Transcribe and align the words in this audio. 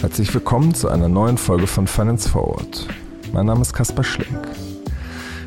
Herzlich 0.00 0.32
willkommen 0.32 0.72
zu 0.74 0.88
einer 0.88 1.08
neuen 1.08 1.36
Folge 1.36 1.66
von 1.66 1.86
Finance 1.86 2.28
Forward. 2.28 2.86
Mein 3.32 3.46
Name 3.46 3.60
ist 3.60 3.72
Kaspar 3.72 4.04
Schlink. 4.04 4.48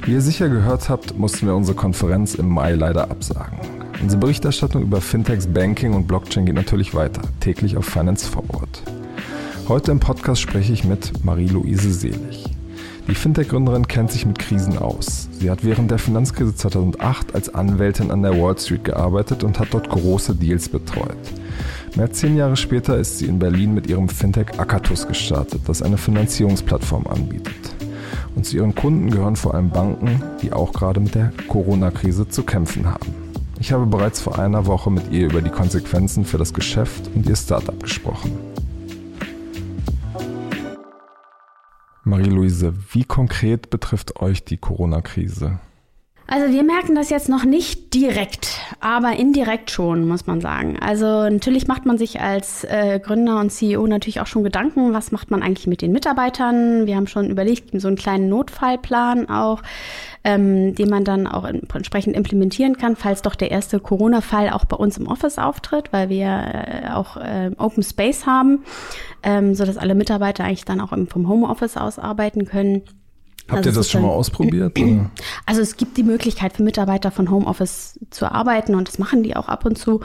Wie 0.03 0.11
ihr 0.11 0.21
sicher 0.21 0.49
gehört 0.49 0.89
habt, 0.89 1.17
mussten 1.17 1.47
wir 1.47 1.55
unsere 1.55 1.75
Konferenz 1.75 2.35
im 2.35 2.49
Mai 2.49 2.73
leider 2.73 3.09
absagen. 3.09 3.57
Unsere 4.01 4.19
Berichterstattung 4.19 4.83
über 4.83 5.01
Fintechs, 5.01 5.47
Banking 5.47 5.93
und 5.93 6.07
Blockchain 6.07 6.45
geht 6.45 6.55
natürlich 6.55 6.93
weiter, 6.93 7.21
täglich 7.39 7.77
auf 7.77 7.85
Finance 7.85 8.27
Forward. 8.27 8.83
Heute 9.67 9.91
im 9.91 9.99
Podcast 9.99 10.41
spreche 10.41 10.73
ich 10.73 10.83
mit 10.83 11.23
Marie-Louise 11.23 11.93
Selig. 11.93 12.48
Die 13.09 13.15
Fintech-Gründerin 13.15 13.87
kennt 13.87 14.11
sich 14.11 14.27
mit 14.27 14.37
Krisen 14.37 14.77
aus. 14.77 15.29
Sie 15.39 15.49
hat 15.49 15.65
während 15.65 15.89
der 15.89 15.97
Finanzkrise 15.97 16.53
2008 16.53 17.33
als 17.33 17.51
Anwältin 17.55 18.11
an 18.11 18.21
der 18.21 18.39
Wall 18.39 18.55
Street 18.55 18.83
gearbeitet 18.83 19.43
und 19.43 19.59
hat 19.59 19.69
dort 19.71 19.89
große 19.89 20.35
Deals 20.35 20.69
betreut. 20.69 21.17
Mehr 21.95 22.05
als 22.05 22.19
zehn 22.19 22.37
Jahre 22.37 22.55
später 22.55 22.97
ist 22.97 23.17
sie 23.17 23.25
in 23.25 23.39
Berlin 23.39 23.73
mit 23.73 23.87
ihrem 23.87 24.09
Fintech 24.09 24.59
Akatus 24.59 25.07
gestartet, 25.07 25.61
das 25.65 25.81
eine 25.81 25.97
Finanzierungsplattform 25.97 27.07
anbietet. 27.07 27.55
Und 28.35 28.45
zu 28.45 28.57
ihren 28.57 28.75
Kunden 28.75 29.09
gehören 29.09 29.35
vor 29.35 29.55
allem 29.55 29.71
Banken, 29.71 30.21
die 30.43 30.53
auch 30.53 30.71
gerade 30.71 30.99
mit 30.99 31.15
der 31.15 31.33
Corona-Krise 31.47 32.29
zu 32.29 32.43
kämpfen 32.43 32.85
haben. 32.85 33.15
Ich 33.59 33.71
habe 33.71 33.87
bereits 33.87 34.21
vor 34.21 34.37
einer 34.37 34.67
Woche 34.67 34.91
mit 34.91 35.11
ihr 35.11 35.25
über 35.25 35.41
die 35.41 35.49
Konsequenzen 35.49 36.25
für 36.25 36.37
das 36.37 36.53
Geschäft 36.53 37.09
und 37.15 37.27
ihr 37.27 37.35
Startup 37.35 37.81
gesprochen. 37.81 38.48
Marie-Louise, 42.03 42.73
wie 42.91 43.03
konkret 43.03 43.69
betrifft 43.69 44.17
euch 44.21 44.45
die 44.45 44.57
Corona-Krise? 44.57 45.59
Also 46.31 46.53
wir 46.53 46.61
merken 46.61 46.93
das 46.93 47.09
jetzt 47.09 47.27
noch 47.27 47.43
nicht 47.43 47.91
direkt, 47.95 48.59
aber 48.79 49.13
indirekt 49.13 49.71
schon, 49.71 50.07
muss 50.07 50.27
man 50.27 50.41
sagen. 50.41 50.77
Also 50.79 51.27
natürlich 51.27 51.67
macht 51.67 51.87
man 51.87 51.97
sich 51.97 52.21
als 52.21 52.63
äh, 52.65 52.99
Gründer 53.03 53.39
und 53.39 53.49
CEO 53.49 53.87
natürlich 53.87 54.21
auch 54.21 54.27
schon 54.27 54.43
Gedanken, 54.43 54.93
was 54.93 55.11
macht 55.11 55.31
man 55.31 55.41
eigentlich 55.41 55.65
mit 55.65 55.81
den 55.81 55.91
Mitarbeitern. 55.91 56.85
Wir 56.85 56.97
haben 56.97 57.07
schon 57.07 57.31
überlegt, 57.31 57.71
so 57.81 57.87
einen 57.87 57.97
kleinen 57.97 58.29
Notfallplan 58.29 59.27
auch, 59.27 59.63
ähm, 60.23 60.75
den 60.75 60.89
man 60.91 61.03
dann 61.03 61.25
auch 61.25 61.45
entsprechend 61.45 62.15
implementieren 62.15 62.77
kann, 62.77 62.95
falls 62.95 63.23
doch 63.23 63.33
der 63.33 63.49
erste 63.49 63.79
Corona-Fall 63.79 64.51
auch 64.51 64.65
bei 64.65 64.77
uns 64.77 64.97
im 64.97 65.07
Office 65.07 65.39
auftritt, 65.39 65.91
weil 65.91 66.09
wir 66.09 66.27
äh, 66.27 66.89
auch 66.91 67.17
äh, 67.17 67.49
Open 67.57 67.81
Space 67.81 68.27
haben, 68.27 68.65
ähm, 69.23 69.55
so 69.55 69.65
dass 69.65 69.77
alle 69.77 69.95
Mitarbeiter 69.95 70.43
eigentlich 70.43 70.65
dann 70.65 70.79
auch 70.79 70.93
im, 70.93 71.07
vom 71.07 71.27
Homeoffice 71.27 71.75
aus 71.75 71.97
arbeiten 71.97 72.45
können. 72.45 72.83
Habt 73.49 73.65
also 73.65 73.69
ihr 73.69 73.73
das 73.73 73.89
schon 73.89 74.01
mal 74.03 74.09
ausprobiert? 74.09 74.77
Oder? 74.79 75.11
Also 75.45 75.61
es 75.61 75.77
gibt 75.77 75.97
die 75.97 76.03
Möglichkeit 76.03 76.53
für 76.53 76.63
Mitarbeiter 76.63 77.11
von 77.11 77.31
Homeoffice 77.31 77.99
zu 78.09 78.31
arbeiten 78.31 78.75
und 78.75 78.87
das 78.87 78.99
machen 78.99 79.23
die 79.23 79.35
auch 79.35 79.47
ab 79.47 79.65
und 79.65 79.77
zu. 79.77 80.01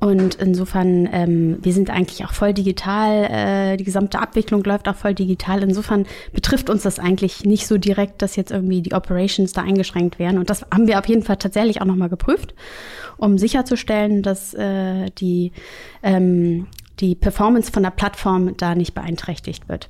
Und 0.00 0.36
insofern, 0.36 1.08
ähm, 1.12 1.58
wir 1.62 1.72
sind 1.72 1.90
eigentlich 1.90 2.24
auch 2.24 2.32
voll 2.32 2.52
digital. 2.52 3.24
Äh, 3.24 3.76
die 3.76 3.84
gesamte 3.84 4.20
Abwicklung 4.20 4.62
läuft 4.62 4.88
auch 4.88 4.94
voll 4.94 5.14
digital. 5.14 5.62
Insofern 5.62 6.06
betrifft 6.32 6.70
uns 6.70 6.82
das 6.82 6.98
eigentlich 6.98 7.44
nicht 7.44 7.66
so 7.66 7.78
direkt, 7.78 8.22
dass 8.22 8.36
jetzt 8.36 8.50
irgendwie 8.50 8.82
die 8.82 8.92
Operations 8.92 9.52
da 9.52 9.62
eingeschränkt 9.62 10.18
werden. 10.18 10.38
Und 10.38 10.50
das 10.50 10.62
haben 10.72 10.86
wir 10.86 10.98
auf 10.98 11.08
jeden 11.08 11.22
Fall 11.22 11.36
tatsächlich 11.36 11.80
auch 11.80 11.86
nochmal 11.86 12.08
geprüft, 12.08 12.54
um 13.16 13.38
sicherzustellen, 13.38 14.22
dass 14.22 14.54
äh, 14.54 15.10
die, 15.18 15.52
ähm, 16.02 16.66
die 17.00 17.14
Performance 17.14 17.72
von 17.72 17.82
der 17.82 17.90
Plattform 17.90 18.56
da 18.56 18.74
nicht 18.74 18.94
beeinträchtigt 18.94 19.68
wird. 19.68 19.88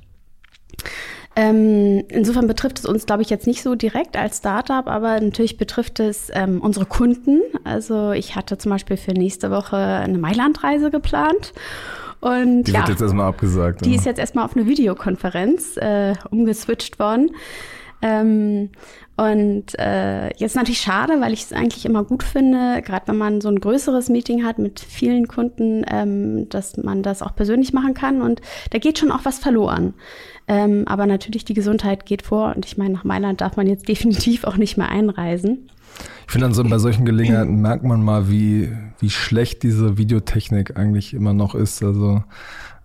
Ähm, 1.35 2.03
insofern 2.07 2.47
betrifft 2.47 2.79
es 2.79 2.85
uns, 2.85 3.05
glaube 3.05 3.21
ich, 3.21 3.29
jetzt 3.29 3.45
nicht 3.45 3.61
so 3.61 3.75
direkt 3.75 4.15
als 4.15 4.37
Startup, 4.37 4.87
aber 4.87 5.19
natürlich 5.19 5.57
betrifft 5.57 5.99
es 5.99 6.29
ähm, 6.33 6.61
unsere 6.61 6.85
Kunden. 6.85 7.41
Also 7.65 8.11
ich 8.11 8.35
hatte 8.35 8.57
zum 8.57 8.71
Beispiel 8.71 8.95
für 8.95 9.11
nächste 9.11 9.51
Woche 9.51 9.75
eine 9.75 10.17
Mailandreise 10.17 10.91
geplant. 10.91 11.53
Und, 12.21 12.63
die 12.63 12.71
ja, 12.71 12.79
wird 12.79 12.89
jetzt 12.89 13.01
erstmal 13.01 13.27
abgesagt. 13.27 13.85
Die 13.85 13.89
oder? 13.89 13.99
ist 13.99 14.05
jetzt 14.05 14.19
erstmal 14.19 14.45
auf 14.45 14.55
eine 14.55 14.65
Videokonferenz 14.65 15.77
äh, 15.77 16.13
umgeswitcht 16.31 16.99
worden. 16.99 17.31
Ähm, 18.01 18.69
und 19.17 19.79
äh, 19.79 20.27
jetzt 20.37 20.55
natürlich 20.55 20.81
schade, 20.81 21.21
weil 21.21 21.31
ich 21.31 21.43
es 21.43 21.53
eigentlich 21.53 21.85
immer 21.85 22.03
gut 22.03 22.21
finde, 22.21 22.81
gerade 22.81 23.07
wenn 23.07 23.17
man 23.17 23.39
so 23.39 23.47
ein 23.47 23.59
größeres 23.59 24.09
Meeting 24.09 24.43
hat 24.43 24.59
mit 24.59 24.79
vielen 24.81 25.27
Kunden, 25.27 25.85
ähm, 25.89 26.49
dass 26.49 26.75
man 26.75 27.01
das 27.01 27.21
auch 27.21 27.33
persönlich 27.33 27.71
machen 27.71 27.93
kann. 27.93 28.21
Und 28.21 28.41
da 28.71 28.77
geht 28.77 28.99
schon 28.99 29.11
auch 29.11 29.23
was 29.23 29.39
verloren. 29.39 29.93
Ähm, 30.47 30.83
aber 30.87 31.05
natürlich 31.05 31.45
die 31.45 31.53
Gesundheit 31.53 32.05
geht 32.05 32.23
vor. 32.23 32.53
Und 32.55 32.65
ich 32.65 32.77
meine, 32.77 32.95
nach 32.95 33.03
Mailand 33.05 33.41
darf 33.41 33.55
man 33.55 33.67
jetzt 33.67 33.87
definitiv 33.87 34.43
auch 34.43 34.57
nicht 34.57 34.77
mehr 34.77 34.89
einreisen. 34.89 35.69
Ich 36.25 36.31
finde, 36.33 36.47
also 36.47 36.63
bei 36.63 36.77
solchen 36.77 37.05
Gelegenheiten 37.05 37.61
merkt 37.61 37.83
man 37.83 38.03
mal, 38.03 38.29
wie, 38.29 38.69
wie 38.99 39.09
schlecht 39.09 39.63
diese 39.63 39.97
Videotechnik 39.97 40.75
eigentlich 40.75 41.13
immer 41.13 41.33
noch 41.33 41.55
ist. 41.55 41.81
Also 41.83 42.23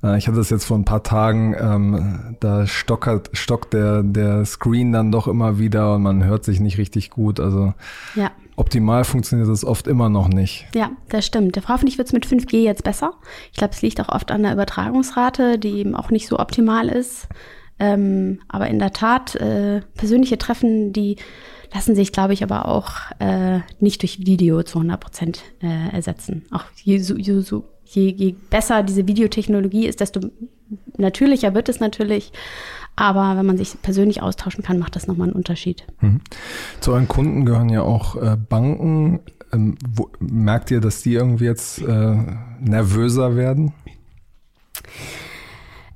ich 0.03 0.27
hatte 0.27 0.39
das 0.39 0.49
jetzt 0.49 0.65
vor 0.65 0.79
ein 0.79 0.87
paar 0.87 1.03
Tagen, 1.03 1.55
ähm, 1.61 2.37
da 2.41 2.67
stockert, 2.67 3.31
stockt 3.35 3.75
der, 3.75 4.03
der 4.03 4.47
Screen 4.47 4.93
dann 4.93 5.13
doch 5.13 5.29
immer 5.29 5.59
wieder 5.59 5.97
und 5.97 6.03
man 6.03 6.25
hört 6.25 6.45
sich 6.45 6.59
nicht 6.59 6.79
richtig 6.79 7.11
gut. 7.11 7.39
Also 7.39 7.75
ja. 8.15 8.31
optimal 8.57 9.05
funktioniert 9.05 9.49
das 9.49 9.63
oft 9.63 9.87
immer 9.87 10.09
noch 10.09 10.29
nicht. 10.29 10.67
Ja, 10.75 10.91
das 11.11 11.27
stimmt. 11.27 11.61
Hoffentlich 11.69 11.99
wird 11.99 12.09
es 12.09 12.15
mit 12.15 12.27
5G 12.27 12.63
jetzt 12.63 12.83
besser. 12.83 13.13
Ich 13.53 13.59
glaube, 13.59 13.75
es 13.75 13.83
liegt 13.83 14.01
auch 14.01 14.09
oft 14.09 14.31
an 14.31 14.43
der 14.43 14.55
Übertragungsrate, 14.55 15.59
die 15.59 15.73
eben 15.73 15.95
auch 15.95 16.11
nicht 16.11 16.29
so 16.29 16.39
optimal 16.39 16.89
ist. 16.89 17.29
Ähm, 17.79 18.41
aber 18.49 18.69
in 18.69 18.79
der 18.79 18.93
Tat, 18.93 19.35
äh, 19.35 19.83
persönliche 19.97 20.39
Treffen, 20.39 20.95
die 20.95 21.17
lassen 21.75 21.95
sich, 21.95 22.13
glaube 22.13 22.33
ich, 22.33 22.43
aber 22.43 22.67
auch 22.67 22.93
äh, 23.19 23.61
nicht 23.81 24.03
durch 24.03 24.21
Video 24.21 24.63
zu 24.63 24.79
100 24.79 25.01
Prozent 25.01 25.43
äh, 25.63 25.95
ersetzen. 25.95 26.45
Auch 26.51 26.65
je, 26.83 26.99
so 26.99 27.17
je, 27.91 28.11
je 28.11 28.35
besser 28.51 28.83
diese 28.83 29.07
Videotechnologie 29.07 29.87
ist, 29.87 30.01
desto 30.01 30.21
natürlicher 30.97 31.55
wird 31.55 31.69
es 31.69 31.81
natürlich. 31.81 32.33
Aber 32.97 33.37
wenn 33.37 33.47
man 33.47 33.57
sich 33.57 33.81
persönlich 33.81 34.23
austauschen 34.23 34.63
kann, 34.63 34.79
macht 34.79 34.95
das 34.97 35.07
nochmal 35.07 35.29
einen 35.29 35.37
Unterschied. 35.37 35.87
Mhm. 36.01 36.21
Zu 36.81 36.93
euren 36.93 37.09
Kunden 37.09 37.45
gehören 37.45 37.69
ja 37.69 37.83
auch 37.83 38.17
äh, 38.17 38.37
Banken. 38.37 39.21
Ähm, 39.53 39.77
merkt 40.21 40.71
ihr, 40.71 40.81
dass 40.81 41.03
die 41.03 41.15
irgendwie 41.15 41.47
jetzt 41.47 41.81
äh, 41.83 42.17
nervöser 42.61 43.37
werden? 43.37 43.73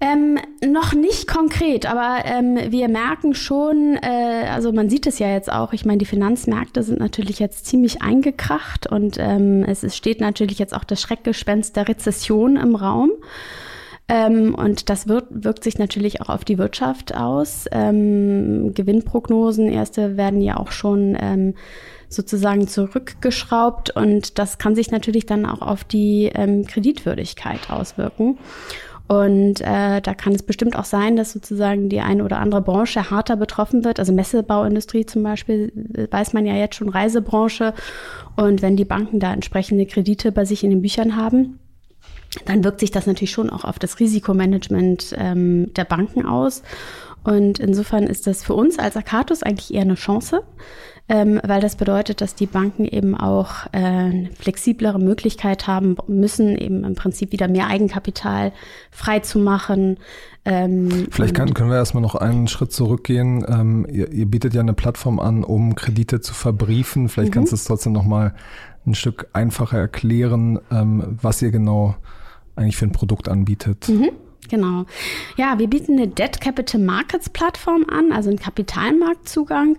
Ähm, 0.01 0.39
noch 0.67 0.93
nicht 0.93 1.29
konkret, 1.29 1.87
aber 1.87 2.25
ähm, 2.25 2.59
wir 2.71 2.89
merken 2.89 3.35
schon, 3.35 3.97
äh, 4.03 4.49
also 4.51 4.73
man 4.73 4.91
sieht 4.91 5.07
es 5.07 5.19
ja 5.19 5.29
jetzt 5.29 5.51
auch, 5.51 5.73
ich 5.73 5.85
meine, 5.85 5.99
die 5.99 6.05
Finanzmärkte 6.05 6.83
sind 6.83 6.99
natürlich 6.99 7.39
jetzt 7.39 7.67
ziemlich 7.67 8.03
eingekracht 8.03 8.87
und 8.87 9.17
ähm, 9.19 9.65
es, 9.65 9.83
es 9.85 9.97
steht 9.97 10.21
natürlich 10.21 10.59
jetzt 10.59 10.75
auch 10.75 10.85
das 10.85 11.01
Schreckgespenst 11.01 11.77
der 11.77 11.89
Rezession 11.89 12.57
im 12.57 12.75
Raum. 12.75 13.13
Ähm, 14.07 14.55
und 14.55 14.91
das 14.91 15.09
wird, 15.09 15.27
wirkt 15.31 15.65
sich 15.65 15.79
natürlich 15.79 16.21
auch 16.21 16.29
auf 16.29 16.45
die 16.45 16.59
Wirtschaft 16.59 17.15
aus. 17.15 17.65
Ähm, 17.73 18.75
Gewinnprognosen, 18.75 19.71
erste 19.71 20.17
werden 20.17 20.43
ja 20.43 20.59
auch 20.59 20.73
schon 20.73 21.17
ähm, 21.19 21.55
sozusagen 22.09 22.69
zurückgeschraubt 22.69 23.91
und 23.91 24.39
das 24.39 24.59
kann 24.59 24.75
sich 24.75 24.91
natürlich 24.91 25.27
dann 25.27 25.47
auch 25.47 25.63
auf 25.63 25.85
die 25.85 26.31
ähm, 26.35 26.67
Kreditwürdigkeit 26.67 27.71
auswirken. 27.71 28.39
Und 29.07 29.61
äh, 29.61 30.01
da 30.01 30.15
kann 30.15 30.35
es 30.35 30.43
bestimmt 30.43 30.77
auch 30.77 30.87
sein, 30.87 31.17
dass 31.17 31.33
sozusagen 31.33 31.91
die 31.91 32.01
eine 32.01 32.25
oder 32.25 32.39
andere 32.39 32.63
Branche 32.63 33.11
härter 33.11 33.37
betroffen 33.37 33.85
wird. 33.85 33.99
Also 33.99 34.15
Messebauindustrie 34.15 35.05
zum 35.05 35.23
Beispiel, 35.23 35.73
äh, 35.95 36.11
weiß 36.11 36.33
man 36.33 36.47
ja 36.47 36.55
jetzt 36.55 36.77
schon, 36.77 36.89
Reisebranche. 36.89 37.75
Und 38.37 38.63
wenn 38.63 38.77
die 38.77 38.87
Banken 38.87 39.21
da 39.21 39.33
entsprechende 39.33 39.85
Kredite 39.85 40.33
bei 40.33 40.47
sich 40.47 40.65
in 40.65 40.71
den 40.71 40.81
Büchern 40.81 41.17
haben, 41.17 41.59
dann 42.47 42.65
wirkt 42.65 42.81
sich 42.81 42.91
das 42.91 43.07
natürlich 43.07 43.31
schon 43.31 43.51
auch 43.51 43.65
auf 43.65 43.79
das 43.79 44.01
Risikomanagement 44.01 45.15
ähm, 45.19 45.73
der 45.75 45.85
Banken 45.85 46.25
aus. 46.25 46.63
Und 47.25 47.59
insofern 47.59 48.05
ist 48.05 48.27
das 48.27 48.43
für 48.43 48.55
uns 48.55 48.79
als 48.79 48.97
Akatus 48.97 49.43
eigentlich 49.43 49.73
eher 49.73 49.83
eine 49.83 49.95
Chance, 49.95 50.43
ähm, 51.09 51.39
weil 51.45 51.61
das 51.61 51.77
bedeutet, 51.77 52.21
dass 52.23 52.35
die 52.35 52.47
Banken 52.47 52.87
eben 52.87 53.15
auch 53.15 53.67
äh, 53.73 53.79
eine 53.79 54.31
flexiblere 54.39 54.99
Möglichkeit 54.99 55.67
haben 55.67 55.97
müssen, 56.07 56.57
eben 56.57 56.83
im 56.85 56.95
Prinzip 56.95 57.33
wieder 57.33 57.47
mehr 57.47 57.67
Eigenkapital 57.67 58.53
frei 58.91 59.21
zu 59.21 59.39
machen. 59.39 59.99
Ähm, 60.47 61.07
Vielleicht 61.11 61.35
kann, 61.35 61.53
können 61.53 61.71
wir 61.71 61.77
erstmal 61.77 62.03
noch 62.03 62.15
einen 62.15 62.49
Schritt 62.49 62.73
zurückgehen. 62.73 63.45
Ähm, 63.47 63.87
ihr, 63.91 64.13
ihr, 64.13 64.27
bietet 64.27 64.55
ja 64.55 64.61
eine 64.61 64.73
Plattform 64.73 65.21
an, 65.21 65.45
um 65.45 65.75
Kredite 65.75 66.21
zu 66.21 66.33
verbriefen. 66.33 67.11
Vielleicht 67.11 67.31
mhm. 67.31 67.35
kannst 67.35 67.53
du 67.53 67.57
es 67.57 67.65
trotzdem 67.65 67.93
noch 67.93 68.05
mal 68.05 68.35
ein 68.87 68.95
Stück 68.95 69.29
einfacher 69.35 69.79
erklären, 69.79 70.59
ähm, 70.71 71.19
was 71.21 71.43
ihr 71.43 71.51
genau 71.51 71.97
eigentlich 72.57 72.77
für 72.77 72.87
ein 72.87 72.93
Produkt 72.93 73.29
anbietet. 73.29 73.89
Mhm. 73.89 74.11
Genau. 74.49 74.85
Ja, 75.37 75.59
wir 75.59 75.69
bieten 75.69 75.93
eine 75.93 76.09
Debt 76.09 76.41
Capital 76.41 76.81
Markets 76.81 77.31
Plattform 77.31 77.87
an, 77.89 78.13
also 78.13 78.29
einen 78.29 78.39
Kapitalmarktzugang. 78.39 79.79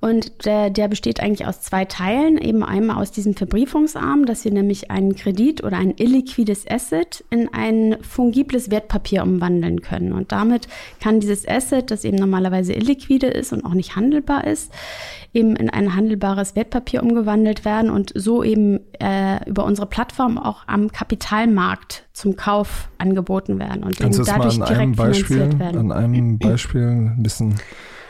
Und 0.00 0.46
der, 0.46 0.70
der 0.70 0.88
besteht 0.88 1.20
eigentlich 1.20 1.46
aus 1.46 1.60
zwei 1.60 1.84
Teilen. 1.84 2.38
Eben 2.38 2.62
einmal 2.62 2.96
aus 2.96 3.12
diesem 3.12 3.34
Verbriefungsarm, 3.34 4.24
dass 4.26 4.44
wir 4.44 4.52
nämlich 4.52 4.90
einen 4.90 5.16
Kredit 5.16 5.62
oder 5.62 5.76
ein 5.76 5.94
illiquides 5.96 6.64
Asset 6.68 7.24
in 7.30 7.52
ein 7.52 7.96
fungibles 8.02 8.70
Wertpapier 8.70 9.22
umwandeln 9.22 9.82
können. 9.82 10.12
Und 10.12 10.32
damit 10.32 10.68
kann 11.00 11.20
dieses 11.20 11.46
Asset, 11.46 11.90
das 11.90 12.04
eben 12.04 12.16
normalerweise 12.16 12.72
illiquide 12.72 13.26
ist 13.26 13.52
und 13.52 13.64
auch 13.64 13.74
nicht 13.74 13.96
handelbar 13.96 14.46
ist, 14.46 14.72
eben 15.36 15.54
in 15.54 15.68
ein 15.68 15.94
handelbares 15.94 16.56
Wertpapier 16.56 17.02
umgewandelt 17.02 17.64
werden 17.64 17.90
und 17.90 18.12
so 18.14 18.42
eben 18.42 18.80
äh, 18.98 19.48
über 19.48 19.64
unsere 19.64 19.86
Plattform 19.86 20.38
auch 20.38 20.62
am 20.66 20.90
Kapitalmarkt 20.90 22.04
zum 22.12 22.36
Kauf 22.36 22.88
angeboten 22.98 23.58
werden 23.58 23.84
und 23.84 23.98
Kannst 23.98 24.18
eben 24.18 24.26
dadurch 24.26 24.58
mal 24.58 24.66
an 24.66 24.74
einem 24.74 24.92
Beispiel, 24.94 25.58
werden. 25.58 25.92
An 25.92 25.92
einem 25.92 26.38
Beispiel 26.38 26.82
ein 26.82 27.22
bisschen 27.22 27.56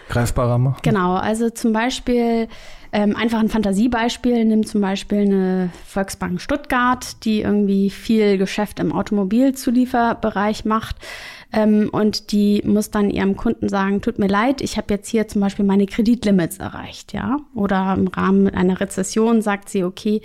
greifbarer 0.08 0.58
machen? 0.58 0.78
Genau, 0.82 1.14
also 1.14 1.50
zum 1.50 1.72
Beispiel 1.72 2.46
ähm, 2.92 3.16
einfach 3.16 3.40
ein 3.40 3.48
Fantasiebeispiel, 3.48 4.44
nimm 4.44 4.66
zum 4.66 4.80
Beispiel 4.80 5.20
eine 5.20 5.70
Volksbank 5.86 6.40
Stuttgart, 6.40 7.24
die 7.24 7.42
irgendwie 7.42 7.90
viel 7.90 8.38
Geschäft 8.38 8.80
im 8.80 8.92
Automobilzulieferbereich 8.92 10.64
macht 10.64 10.96
ähm, 11.52 11.88
und 11.90 12.32
die 12.32 12.62
muss 12.64 12.90
dann 12.90 13.10
ihrem 13.10 13.36
Kunden 13.36 13.68
sagen, 13.68 14.00
tut 14.02 14.18
mir 14.18 14.26
leid, 14.26 14.60
ich 14.60 14.76
habe 14.76 14.92
jetzt 14.92 15.08
hier 15.08 15.28
zum 15.28 15.40
Beispiel 15.40 15.64
meine 15.64 15.86
Kreditlimits 15.86 16.58
erreicht, 16.58 17.12
ja. 17.12 17.38
Oder 17.54 17.94
im 17.96 18.08
Rahmen 18.08 18.48
einer 18.48 18.80
Rezession 18.80 19.42
sagt 19.42 19.68
sie, 19.68 19.84
okay, 19.84 20.22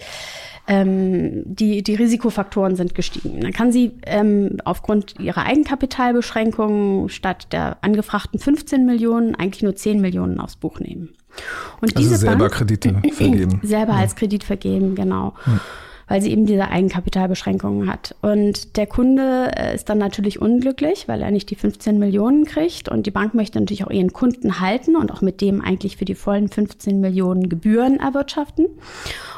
ähm, 0.67 1.43
die, 1.45 1.83
die 1.83 1.95
Risikofaktoren 1.95 2.75
sind 2.75 2.95
gestiegen. 2.95 3.41
Dann 3.41 3.53
kann 3.53 3.71
sie 3.71 3.91
ähm, 4.05 4.57
aufgrund 4.65 5.19
ihrer 5.19 5.45
Eigenkapitalbeschränkungen 5.45 7.09
statt 7.09 7.47
der 7.51 7.77
angefragten 7.81 8.39
15 8.39 8.85
Millionen 8.85 9.35
eigentlich 9.35 9.63
nur 9.63 9.75
10 9.75 10.01
Millionen 10.01 10.39
aufs 10.39 10.55
Buch 10.55 10.79
nehmen. 10.79 11.13
Und 11.81 11.95
also 11.95 12.15
selber 12.15 12.37
Bank, 12.37 12.53
Kredite 12.53 12.95
vergeben. 13.13 13.59
Selber 13.63 13.93
ja. 13.93 13.99
als 13.99 14.15
Kredit 14.15 14.43
vergeben, 14.43 14.95
genau. 14.95 15.33
Ja 15.45 15.59
weil 16.11 16.21
sie 16.21 16.31
eben 16.31 16.45
diese 16.45 16.67
Eigenkapitalbeschränkungen 16.67 17.89
hat. 17.89 18.15
Und 18.21 18.75
der 18.75 18.85
Kunde 18.85 19.49
äh, 19.55 19.73
ist 19.73 19.87
dann 19.87 19.97
natürlich 19.97 20.41
unglücklich, 20.41 21.07
weil 21.07 21.21
er 21.21 21.31
nicht 21.31 21.49
die 21.49 21.55
15 21.55 21.97
Millionen 21.97 22.43
kriegt. 22.43 22.89
Und 22.89 23.05
die 23.05 23.11
Bank 23.11 23.33
möchte 23.33 23.57
natürlich 23.57 23.85
auch 23.85 23.91
ihren 23.91 24.11
Kunden 24.11 24.59
halten 24.59 24.97
und 24.97 25.09
auch 25.09 25.21
mit 25.21 25.39
dem 25.39 25.61
eigentlich 25.61 25.95
für 25.95 26.03
die 26.03 26.15
vollen 26.15 26.49
15 26.49 26.99
Millionen 26.99 27.47
Gebühren 27.47 28.01
erwirtschaften. 28.01 28.67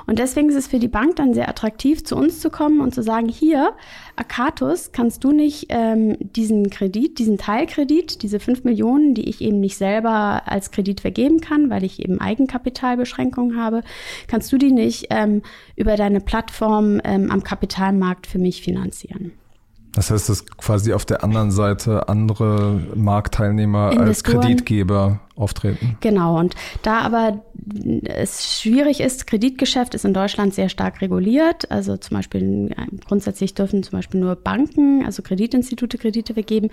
Und 0.08 0.18
deswegen 0.18 0.50
ist 0.50 0.56
es 0.56 0.66
für 0.66 0.80
die 0.80 0.88
Bank 0.88 1.18
dann 1.18 1.36
sehr 1.36 1.48
attraktiv, 1.48 2.04
zu 2.06 2.16
uns 2.16 2.40
zu 2.40 2.50
kommen 2.50 2.82
und 2.82 2.96
zu 2.96 3.04
sagen, 3.04 3.30
hier, 3.30 3.74
Akatus, 4.16 4.92
kannst 4.92 5.24
du 5.24 5.32
nicht 5.32 5.68
ähm, 5.70 6.18
diesen 6.20 6.70
Kredit, 6.70 7.20
diesen 7.20 7.38
Teilkredit, 7.38 8.22
diese 8.22 8.40
5 8.40 8.64
Millionen, 8.64 9.14
die 9.14 9.28
ich 9.28 9.42
eben 9.42 9.60
nicht 9.60 9.78
selber 9.78 10.44
als 10.46 10.72
Kredit 10.72 11.02
vergeben 11.02 11.42
kann, 11.42 11.70
weil 11.70 11.84
ich 11.84 12.00
eben 12.00 12.22
Eigenkapitalbeschränkungen 12.22 13.58
habe, 13.58 13.82
kannst 14.28 14.52
du 14.52 14.58
die 14.58 14.72
nicht 14.72 15.08
ähm, 15.10 15.42
über 15.76 15.96
deine 15.96 16.22
Plattform 16.22 17.02
ähm, 17.04 17.32
am 17.32 17.44
Kapitalmarkt 17.44 18.28
für 18.28 18.40
mich 18.40 18.62
finanzieren? 18.62 19.32
Das 19.96 20.10
heißt, 20.10 20.28
dass 20.28 20.46
quasi 20.58 20.94
auf 20.94 21.06
der 21.06 21.24
anderen 21.24 21.52
Seite 21.52 22.10
andere 22.10 22.82
Marktteilnehmer 22.96 23.92
Investoren. 23.92 24.08
als 24.08 24.24
Kreditgeber 24.24 25.20
auftreten. 25.36 25.98
Genau, 26.02 26.40
und 26.40 26.56
da 26.82 27.02
aber 27.02 27.44
es 28.06 28.60
schwierig 28.60 29.02
ist, 29.02 29.28
Kreditgeschäft 29.28 29.94
ist 29.94 30.04
in 30.04 30.14
Deutschland 30.14 30.54
sehr 30.54 30.70
stark 30.70 31.02
reguliert. 31.02 31.70
Also 31.72 31.98
zum 31.98 32.18
Beispiel 32.18 32.76
grundsätzlich 33.08 33.54
dürfen 33.54 33.84
zum 33.84 33.98
Beispiel 33.98 34.20
nur 34.20 34.36
Banken, 34.36 35.06
also 35.06 35.22
Kreditinstitute 35.22 35.98
Kredite 35.98 36.34
vergeben. 36.34 36.70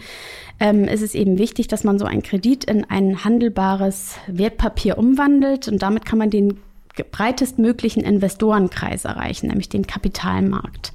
Ähm, 0.59 0.85
ist 0.85 1.03
es 1.03 1.15
eben 1.15 1.39
wichtig, 1.39 1.69
dass 1.69 1.85
man 1.85 1.99
so 1.99 2.07
einen 2.07 2.23
Kredit 2.23 2.65
in 2.65 2.85
ein 2.85 3.23
handelbares 3.23 4.17
Wertpapier 4.29 4.97
umwandelt 4.97 5.69
und 5.69 5.83
damit 5.83 6.07
kann 6.07 6.19
man 6.19 6.31
den 6.31 6.59
breitestmöglichen 7.13 8.03
Investorenkreis 8.03 9.05
erreichen, 9.05 9.49
nämlich 9.49 9.69
den 9.69 9.87
Kapitalmarkt. 9.87 10.93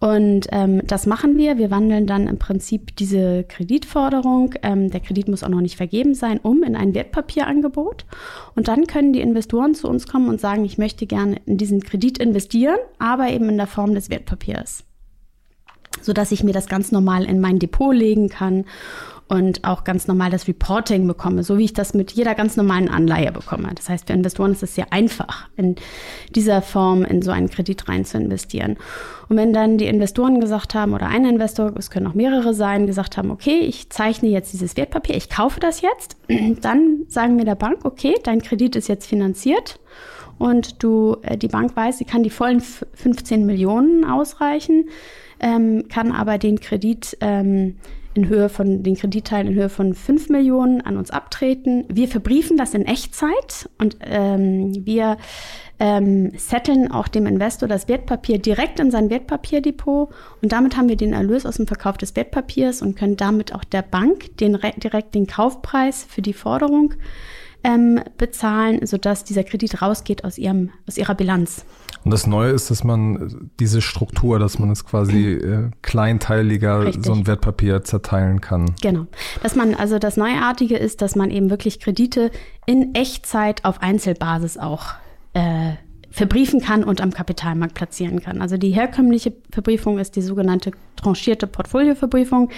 Und 0.00 0.46
ähm, 0.52 0.82
das 0.86 1.06
machen 1.06 1.36
wir. 1.36 1.58
Wir 1.58 1.70
wandeln 1.70 2.06
dann 2.06 2.28
im 2.28 2.38
Prinzip 2.38 2.94
diese 2.96 3.44
Kreditforderung, 3.44 4.54
ähm, 4.62 4.90
der 4.90 5.00
Kredit 5.00 5.28
muss 5.28 5.42
auch 5.42 5.48
noch 5.48 5.60
nicht 5.60 5.76
vergeben 5.76 6.14
sein, 6.14 6.38
um 6.40 6.62
in 6.62 6.76
ein 6.76 6.94
Wertpapierangebot. 6.94 8.04
Und 8.54 8.68
dann 8.68 8.86
können 8.86 9.12
die 9.12 9.20
Investoren 9.20 9.74
zu 9.74 9.88
uns 9.88 10.06
kommen 10.06 10.28
und 10.28 10.40
sagen, 10.40 10.64
ich 10.64 10.78
möchte 10.78 11.06
gerne 11.06 11.40
in 11.46 11.56
diesen 11.56 11.82
Kredit 11.82 12.18
investieren, 12.18 12.78
aber 12.98 13.30
eben 13.30 13.48
in 13.48 13.56
der 13.56 13.66
Form 13.66 13.94
des 13.94 14.10
Wertpapiers 14.10 14.84
sodass 16.00 16.30
ich 16.30 16.44
mir 16.44 16.52
das 16.52 16.68
ganz 16.68 16.92
normal 16.92 17.24
in 17.24 17.40
mein 17.40 17.58
Depot 17.58 17.92
legen 17.92 18.28
kann 18.28 18.64
und 19.28 19.64
auch 19.64 19.84
ganz 19.84 20.08
normal 20.08 20.30
das 20.30 20.48
Reporting 20.48 21.06
bekomme, 21.06 21.42
so 21.42 21.58
wie 21.58 21.66
ich 21.66 21.74
das 21.74 21.92
mit 21.92 22.12
jeder 22.12 22.34
ganz 22.34 22.56
normalen 22.56 22.88
Anleihe 22.88 23.30
bekomme. 23.30 23.70
Das 23.74 23.88
heißt, 23.88 24.06
für 24.06 24.14
Investoren 24.14 24.52
ist 24.52 24.62
es 24.62 24.74
sehr 24.74 24.92
einfach, 24.92 25.48
in 25.56 25.76
dieser 26.34 26.62
Form 26.62 27.04
in 27.04 27.20
so 27.20 27.30
einen 27.30 27.50
Kredit 27.50 27.88
rein 27.88 28.06
zu 28.06 28.16
investieren. 28.16 28.78
Und 29.28 29.36
wenn 29.36 29.52
dann 29.52 29.76
die 29.76 29.86
Investoren 29.86 30.40
gesagt 30.40 30.74
haben, 30.74 30.94
oder 30.94 31.08
ein 31.08 31.26
Investor, 31.26 31.72
es 31.76 31.90
können 31.90 32.06
auch 32.06 32.14
mehrere 32.14 32.54
sein, 32.54 32.86
gesagt 32.86 33.18
haben, 33.18 33.30
okay, 33.30 33.58
ich 33.58 33.90
zeichne 33.90 34.30
jetzt 34.30 34.54
dieses 34.54 34.76
Wertpapier, 34.78 35.16
ich 35.16 35.28
kaufe 35.28 35.60
das 35.60 35.82
jetzt, 35.82 36.16
dann 36.62 37.04
sagen 37.08 37.36
wir 37.36 37.44
der 37.44 37.54
Bank, 37.54 37.84
okay, 37.84 38.14
dein 38.24 38.40
Kredit 38.40 38.76
ist 38.76 38.88
jetzt 38.88 39.06
finanziert 39.06 39.78
und 40.38 40.82
du, 40.82 41.18
äh, 41.22 41.36
die 41.36 41.48
Bank 41.48 41.76
weiß, 41.76 41.98
sie 41.98 42.06
kann 42.06 42.22
die 42.22 42.30
vollen 42.30 42.60
15 42.60 43.44
Millionen 43.44 44.06
ausreichen, 44.06 44.88
ähm, 45.40 45.84
kann 45.88 46.12
aber 46.12 46.38
den 46.38 46.60
Kredit 46.60 47.16
ähm, 47.20 47.76
in 48.18 48.28
Höhe 48.28 48.48
von 48.48 48.82
den 48.82 48.96
Kreditteilen 48.96 49.48
in 49.48 49.54
Höhe 49.54 49.68
von 49.68 49.94
5 49.94 50.28
Millionen 50.28 50.80
an 50.80 50.96
uns 50.96 51.10
abtreten. 51.10 51.84
Wir 51.88 52.08
verbriefen 52.08 52.56
das 52.56 52.74
in 52.74 52.84
Echtzeit 52.84 53.68
und 53.78 53.96
ähm, 54.02 54.84
wir 54.84 55.16
ähm, 55.78 56.32
setteln 56.36 56.90
auch 56.90 57.06
dem 57.06 57.26
Investor 57.26 57.68
das 57.68 57.86
Wertpapier 57.86 58.38
direkt 58.38 58.80
in 58.80 58.90
sein 58.90 59.10
Wertpapierdepot 59.10 60.12
und 60.42 60.52
damit 60.52 60.76
haben 60.76 60.88
wir 60.88 60.96
den 60.96 61.12
Erlös 61.12 61.46
aus 61.46 61.56
dem 61.56 61.68
Verkauf 61.68 61.96
des 61.96 62.16
Wertpapiers 62.16 62.82
und 62.82 62.96
können 62.96 63.16
damit 63.16 63.54
auch 63.54 63.64
der 63.64 63.82
Bank 63.82 64.36
den, 64.38 64.58
direkt 64.78 65.14
den 65.14 65.28
Kaufpreis 65.28 66.04
für 66.08 66.22
die 66.22 66.32
Forderung 66.32 66.94
ähm, 67.62 68.00
bezahlen, 68.16 68.84
sodass 68.86 69.24
dieser 69.24 69.44
Kredit 69.44 69.80
rausgeht 69.80 70.24
aus, 70.24 70.38
ihrem, 70.38 70.70
aus 70.86 70.98
ihrer 70.98 71.14
Bilanz. 71.14 71.64
Und 72.04 72.10
das 72.10 72.26
Neue 72.26 72.52
ist, 72.52 72.70
dass 72.70 72.84
man 72.84 73.50
diese 73.60 73.82
Struktur, 73.82 74.38
dass 74.38 74.58
man 74.58 74.70
es 74.70 74.84
quasi 74.84 75.32
äh, 75.32 75.70
kleinteiliger 75.82 76.86
Richtig. 76.86 77.04
so 77.04 77.12
ein 77.12 77.26
Wertpapier 77.26 77.84
zerteilen 77.84 78.40
kann. 78.40 78.74
Genau. 78.80 79.06
Dass 79.42 79.54
man, 79.54 79.74
also 79.74 79.98
das 79.98 80.16
Neuartige 80.16 80.76
ist, 80.76 81.02
dass 81.02 81.16
man 81.16 81.30
eben 81.30 81.50
wirklich 81.50 81.80
Kredite 81.80 82.30
in 82.66 82.94
Echtzeit 82.94 83.64
auf 83.64 83.82
Einzelbasis 83.82 84.56
auch 84.58 84.94
äh, 85.34 85.72
verbriefen 86.10 86.60
kann 86.60 86.84
und 86.84 87.00
am 87.00 87.12
Kapitalmarkt 87.12 87.74
platzieren 87.74 88.20
kann. 88.20 88.40
Also 88.40 88.56
die 88.56 88.70
herkömmliche 88.70 89.32
Verbriefung 89.52 89.98
ist 89.98 90.16
die 90.16 90.22
sogenannte 90.22 90.72
tranchierte 90.96 91.46
Portfolioverbriefung. 91.46 92.50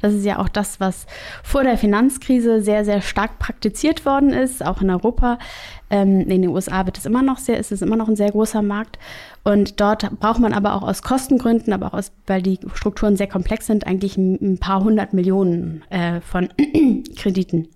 Das 0.00 0.14
ist 0.14 0.24
ja 0.24 0.38
auch 0.38 0.48
das, 0.48 0.80
was 0.80 1.06
vor 1.42 1.64
der 1.64 1.78
Finanzkrise 1.78 2.62
sehr, 2.62 2.84
sehr 2.84 3.00
stark 3.00 3.38
praktiziert 3.38 4.04
worden 4.04 4.30
ist, 4.30 4.64
auch 4.64 4.82
in 4.82 4.90
Europa. 4.90 5.38
Ähm, 5.90 6.20
in 6.20 6.42
den 6.42 6.48
USA 6.48 6.86
wird 6.86 6.98
es 6.98 7.06
immer 7.06 7.22
noch 7.22 7.38
sehr, 7.38 7.58
ist 7.58 7.72
es 7.72 7.82
immer 7.82 7.96
noch 7.96 8.08
ein 8.08 8.16
sehr 8.16 8.30
großer 8.30 8.62
Markt. 8.62 8.98
Und 9.42 9.80
dort 9.80 10.18
braucht 10.20 10.40
man 10.40 10.52
aber 10.52 10.74
auch 10.74 10.82
aus 10.82 11.02
Kostengründen, 11.02 11.72
aber 11.72 11.88
auch 11.88 11.94
aus, 11.94 12.12
weil 12.26 12.42
die 12.42 12.58
Strukturen 12.74 13.16
sehr 13.16 13.26
komplex 13.26 13.66
sind, 13.66 13.86
eigentlich 13.86 14.16
ein, 14.16 14.58
paar 14.58 14.84
hundert 14.84 15.12
Millionen 15.12 15.82
äh, 15.90 16.20
von 16.20 16.48
Krediten. 17.16 17.68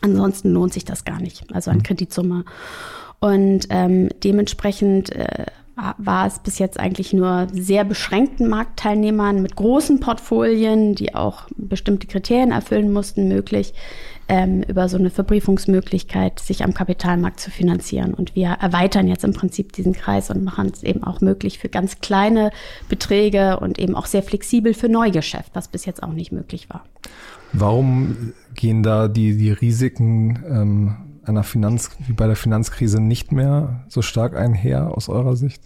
Ansonsten 0.00 0.52
lohnt 0.52 0.72
sich 0.72 0.84
das 0.84 1.04
gar 1.04 1.20
nicht, 1.20 1.52
also 1.54 1.70
an 1.70 1.78
mhm. 1.78 1.82
Kreditsumme. 1.84 2.44
Und 3.20 3.66
ähm, 3.70 4.08
dementsprechend 4.22 5.14
äh, 5.14 5.46
war 5.98 6.26
es 6.26 6.38
bis 6.38 6.58
jetzt 6.58 6.80
eigentlich 6.80 7.12
nur 7.12 7.48
sehr 7.52 7.84
beschränkten 7.84 8.48
Marktteilnehmern 8.48 9.42
mit 9.42 9.56
großen 9.56 10.00
Portfolien, 10.00 10.94
die 10.94 11.14
auch 11.14 11.42
bestimmte 11.56 12.06
Kriterien 12.06 12.50
erfüllen 12.50 12.92
mussten, 12.92 13.28
möglich, 13.28 13.74
ähm, 14.28 14.62
über 14.62 14.88
so 14.88 14.96
eine 14.96 15.10
Verbriefungsmöglichkeit 15.10 16.40
sich 16.40 16.64
am 16.64 16.74
Kapitalmarkt 16.74 17.40
zu 17.40 17.50
finanzieren. 17.50 18.14
Und 18.14 18.34
wir 18.34 18.48
erweitern 18.48 19.06
jetzt 19.06 19.24
im 19.24 19.32
Prinzip 19.32 19.72
diesen 19.72 19.92
Kreis 19.92 20.30
und 20.30 20.42
machen 20.44 20.70
es 20.72 20.82
eben 20.82 21.04
auch 21.04 21.20
möglich 21.20 21.58
für 21.58 21.68
ganz 21.68 22.00
kleine 22.00 22.50
Beträge 22.88 23.60
und 23.60 23.78
eben 23.78 23.94
auch 23.94 24.06
sehr 24.06 24.22
flexibel 24.22 24.74
für 24.74 24.88
Neugeschäft, 24.88 25.50
was 25.54 25.68
bis 25.68 25.84
jetzt 25.84 26.02
auch 26.02 26.12
nicht 26.12 26.32
möglich 26.32 26.68
war. 26.68 26.84
Warum 27.52 28.32
gehen 28.54 28.82
da 28.82 29.08
die, 29.08 29.36
die 29.36 29.52
Risiken 29.52 30.42
ähm, 30.48 30.96
einer 31.24 31.44
Finanz, 31.44 31.90
wie 32.06 32.12
bei 32.12 32.26
der 32.26 32.36
Finanzkrise 32.36 33.00
nicht 33.00 33.32
mehr 33.32 33.84
so 33.88 34.02
stark 34.02 34.36
einher 34.36 34.96
aus 34.96 35.08
eurer 35.08 35.36
Sicht? 35.36 35.62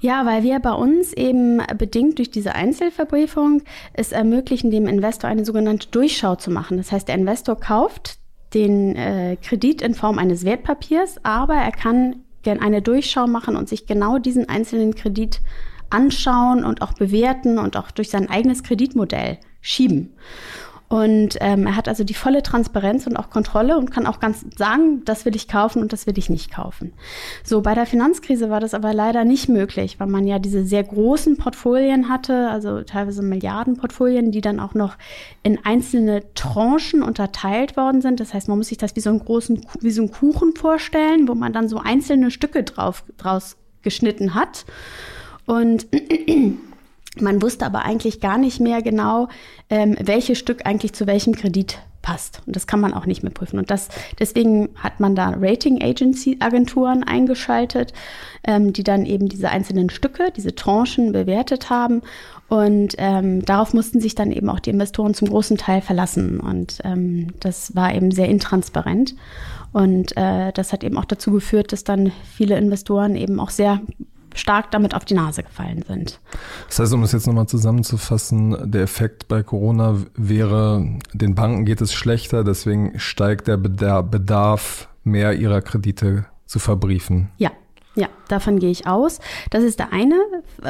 Ja, 0.00 0.24
weil 0.24 0.42
wir 0.42 0.58
bei 0.60 0.72
uns 0.72 1.12
eben 1.12 1.62
bedingt 1.76 2.18
durch 2.18 2.30
diese 2.30 2.54
Einzelverbriefung 2.54 3.62
es 3.92 4.12
ermöglichen, 4.12 4.70
dem 4.70 4.86
Investor 4.86 5.28
eine 5.28 5.44
sogenannte 5.44 5.88
Durchschau 5.88 6.36
zu 6.36 6.50
machen. 6.50 6.78
Das 6.78 6.90
heißt, 6.90 7.06
der 7.06 7.16
Investor 7.16 7.60
kauft 7.60 8.18
den 8.54 8.96
äh, 8.96 9.36
Kredit 9.36 9.82
in 9.82 9.94
Form 9.94 10.18
eines 10.18 10.44
Wertpapiers, 10.44 11.16
aber 11.22 11.54
er 11.54 11.70
kann 11.70 12.16
gern 12.42 12.60
eine 12.60 12.80
Durchschau 12.80 13.26
machen 13.26 13.56
und 13.56 13.68
sich 13.68 13.86
genau 13.86 14.18
diesen 14.18 14.48
einzelnen 14.48 14.94
Kredit 14.94 15.40
anschauen 15.90 16.64
und 16.64 16.82
auch 16.82 16.94
bewerten 16.94 17.58
und 17.58 17.76
auch 17.76 17.90
durch 17.90 18.08
sein 18.10 18.30
eigenes 18.30 18.62
Kreditmodell 18.62 19.38
schieben. 19.60 20.14
Und 20.90 21.36
ähm, 21.40 21.68
er 21.68 21.76
hat 21.76 21.86
also 21.86 22.02
die 22.02 22.14
volle 22.14 22.42
Transparenz 22.42 23.06
und 23.06 23.16
auch 23.16 23.30
Kontrolle 23.30 23.78
und 23.78 23.92
kann 23.92 24.08
auch 24.08 24.18
ganz 24.18 24.44
sagen, 24.58 25.04
das 25.04 25.24
will 25.24 25.36
ich 25.36 25.46
kaufen 25.46 25.82
und 25.82 25.92
das 25.92 26.08
will 26.08 26.18
ich 26.18 26.28
nicht 26.28 26.52
kaufen. 26.52 26.92
So, 27.44 27.60
bei 27.60 27.76
der 27.76 27.86
Finanzkrise 27.86 28.50
war 28.50 28.58
das 28.58 28.74
aber 28.74 28.92
leider 28.92 29.24
nicht 29.24 29.48
möglich, 29.48 30.00
weil 30.00 30.08
man 30.08 30.26
ja 30.26 30.40
diese 30.40 30.64
sehr 30.64 30.82
großen 30.82 31.36
Portfolien 31.36 32.08
hatte, 32.08 32.48
also 32.48 32.82
teilweise 32.82 33.22
Milliardenportfolien, 33.22 34.32
die 34.32 34.40
dann 34.40 34.58
auch 34.58 34.74
noch 34.74 34.96
in 35.44 35.64
einzelne 35.64 36.24
Tranchen 36.34 37.04
unterteilt 37.04 37.76
worden 37.76 38.02
sind. 38.02 38.18
Das 38.18 38.34
heißt, 38.34 38.48
man 38.48 38.58
muss 38.58 38.66
sich 38.66 38.78
das 38.78 38.96
wie 38.96 39.00
so 39.00 39.10
einen 39.10 39.24
großen, 39.24 39.64
wie 39.80 39.92
so 39.92 40.02
einen 40.02 40.10
Kuchen 40.10 40.56
vorstellen, 40.56 41.28
wo 41.28 41.36
man 41.36 41.52
dann 41.52 41.68
so 41.68 41.78
einzelne 41.78 42.32
Stücke 42.32 42.64
drauf, 42.64 43.04
draus 43.16 43.56
geschnitten 43.82 44.34
hat. 44.34 44.64
Und 45.46 45.86
man 47.18 47.42
wusste 47.42 47.66
aber 47.66 47.84
eigentlich 47.84 48.20
gar 48.20 48.38
nicht 48.38 48.60
mehr 48.60 48.82
genau, 48.82 49.28
ähm, 49.68 49.96
welches 50.00 50.38
Stück 50.38 50.66
eigentlich 50.66 50.92
zu 50.92 51.06
welchem 51.06 51.34
Kredit 51.34 51.78
passt. 52.02 52.40
Und 52.46 52.56
das 52.56 52.66
kann 52.66 52.80
man 52.80 52.94
auch 52.94 53.06
nicht 53.06 53.22
mehr 53.22 53.32
prüfen. 53.32 53.58
Und 53.58 53.70
das, 53.70 53.88
deswegen 54.18 54.70
hat 54.76 55.00
man 55.00 55.14
da 55.14 55.34
Rating 55.38 55.82
Agency 55.82 56.38
Agenturen 56.40 57.04
eingeschaltet, 57.04 57.92
ähm, 58.44 58.72
die 58.72 58.84
dann 58.84 59.04
eben 59.06 59.28
diese 59.28 59.50
einzelnen 59.50 59.90
Stücke, 59.90 60.32
diese 60.34 60.54
Tranchen 60.54 61.12
bewertet 61.12 61.68
haben. 61.68 62.02
Und 62.48 62.94
ähm, 62.98 63.44
darauf 63.44 63.74
mussten 63.74 64.00
sich 64.00 64.14
dann 64.14 64.32
eben 64.32 64.48
auch 64.48 64.60
die 64.60 64.70
Investoren 64.70 65.14
zum 65.14 65.28
großen 65.28 65.56
Teil 65.56 65.82
verlassen. 65.82 66.40
Und 66.40 66.78
ähm, 66.84 67.28
das 67.40 67.76
war 67.76 67.94
eben 67.94 68.10
sehr 68.10 68.28
intransparent. 68.28 69.14
Und 69.72 70.16
äh, 70.16 70.52
das 70.52 70.72
hat 70.72 70.82
eben 70.82 70.98
auch 70.98 71.04
dazu 71.04 71.30
geführt, 71.30 71.72
dass 71.72 71.84
dann 71.84 72.12
viele 72.34 72.56
Investoren 72.58 73.14
eben 73.14 73.38
auch 73.38 73.50
sehr 73.50 73.80
stark 74.34 74.70
damit 74.70 74.94
auf 74.94 75.04
die 75.04 75.14
Nase 75.14 75.42
gefallen 75.42 75.82
sind. 75.86 76.20
Das 76.68 76.78
heißt, 76.78 76.92
um 76.92 77.02
es 77.02 77.12
jetzt 77.12 77.26
nochmal 77.26 77.46
zusammenzufassen, 77.46 78.70
der 78.70 78.82
Effekt 78.82 79.28
bei 79.28 79.42
Corona 79.42 79.96
wäre, 80.14 80.98
den 81.12 81.34
Banken 81.34 81.64
geht 81.64 81.80
es 81.80 81.92
schlechter, 81.92 82.44
deswegen 82.44 82.98
steigt 82.98 83.48
der 83.48 83.56
Bedarf, 83.56 84.88
mehr 85.02 85.34
ihrer 85.34 85.62
Kredite 85.62 86.26
zu 86.46 86.58
verbriefen. 86.58 87.30
Ja. 87.38 87.50
Ja, 87.96 88.08
davon 88.28 88.60
gehe 88.60 88.70
ich 88.70 88.86
aus. 88.86 89.18
Das 89.50 89.64
ist 89.64 89.80
der 89.80 89.92
eine 89.92 90.14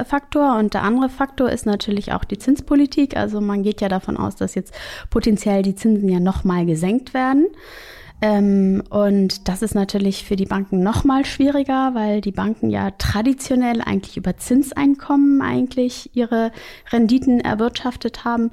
Faktor. 0.07 0.59
Und 0.59 0.73
der 0.73 0.83
andere 0.83 1.11
Faktor 1.11 1.50
ist 1.50 1.67
natürlich 1.67 2.12
auch 2.12 2.25
die 2.25 2.38
Zinspolitik. 2.38 3.14
Also 3.14 3.43
man 3.43 3.62
geht 3.62 3.83
ja 3.83 3.90
davon 3.90 4.17
aus, 4.17 4.37
dass 4.37 4.55
jetzt 4.55 4.73
potenziell 5.11 5.62
die 5.62 5.75
Zinsen 5.75 6.09
ja 6.09 6.19
nochmal 6.19 6.64
gesenkt 6.64 7.12
werden. 7.12 7.49
Ähm, 8.22 8.82
und 8.90 9.48
das 9.48 9.62
ist 9.62 9.74
natürlich 9.74 10.24
für 10.24 10.36
die 10.36 10.46
Banken 10.46 10.82
noch 10.82 11.04
mal 11.04 11.24
schwieriger, 11.24 11.94
weil 11.94 12.20
die 12.20 12.32
Banken 12.32 12.68
ja 12.70 12.90
traditionell 12.92 13.80
eigentlich 13.80 14.16
über 14.16 14.36
Zinseinkommen 14.36 15.40
eigentlich 15.40 16.10
ihre 16.14 16.52
Renditen 16.92 17.40
erwirtschaftet 17.40 18.24
haben. 18.24 18.50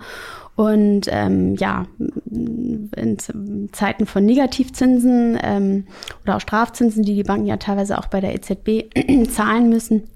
Und 0.55 1.07
ähm, 1.11 1.55
ja, 1.55 1.85
in 2.31 3.69
Zeiten 3.71 4.05
von 4.07 4.25
Negativzinsen 4.25 5.37
ähm, 5.43 5.85
oder 6.23 6.37
auch 6.37 6.41
Strafzinsen, 6.41 7.03
die 7.03 7.13
die 7.13 7.23
Banken 7.23 7.45
ja 7.45 7.57
teilweise 7.57 7.97
auch 7.97 8.07
bei 8.07 8.21
der 8.21 8.33
EZB 8.33 9.29
zahlen 9.31 9.69
müssen, 9.69 10.09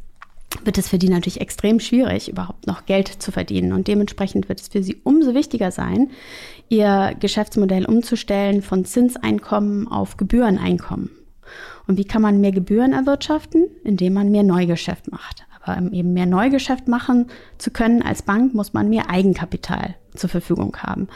wird 0.63 0.77
es 0.77 0.89
für 0.89 0.97
die 0.97 1.09
natürlich 1.09 1.41
extrem 1.41 1.79
schwierig, 1.79 2.29
überhaupt 2.29 2.67
noch 2.67 2.85
Geld 2.85 3.07
zu 3.07 3.31
verdienen. 3.31 3.73
Und 3.73 3.87
dementsprechend 3.87 4.49
wird 4.49 4.61
es 4.61 4.67
für 4.67 4.83
sie 4.83 4.97
umso 5.03 5.33
wichtiger 5.33 5.71
sein, 5.71 6.11
ihr 6.69 7.15
Geschäftsmodell 7.19 7.85
umzustellen 7.85 8.61
von 8.61 8.85
Zinseinkommen 8.85 9.87
auf 9.87 10.17
Gebühreneinkommen. 10.17 11.09
Und 11.87 11.97
wie 11.97 12.05
kann 12.05 12.21
man 12.21 12.39
mehr 12.39 12.51
Gebühren 12.51 12.93
erwirtschaften? 12.93 13.67
Indem 13.83 14.13
man 14.13 14.31
mehr 14.31 14.43
Neugeschäft 14.43 15.11
macht. 15.11 15.45
Um 15.65 15.93
eben 15.93 16.13
mehr 16.13 16.25
Neugeschäft 16.25 16.87
machen 16.87 17.27
zu 17.57 17.71
können 17.71 18.01
als 18.01 18.23
Bank, 18.23 18.53
muss 18.53 18.73
man 18.73 18.89
mehr 18.89 19.09
Eigenkapital 19.09 19.95
zur 20.15 20.29
Verfügung 20.29 20.75
haben. 20.77 21.07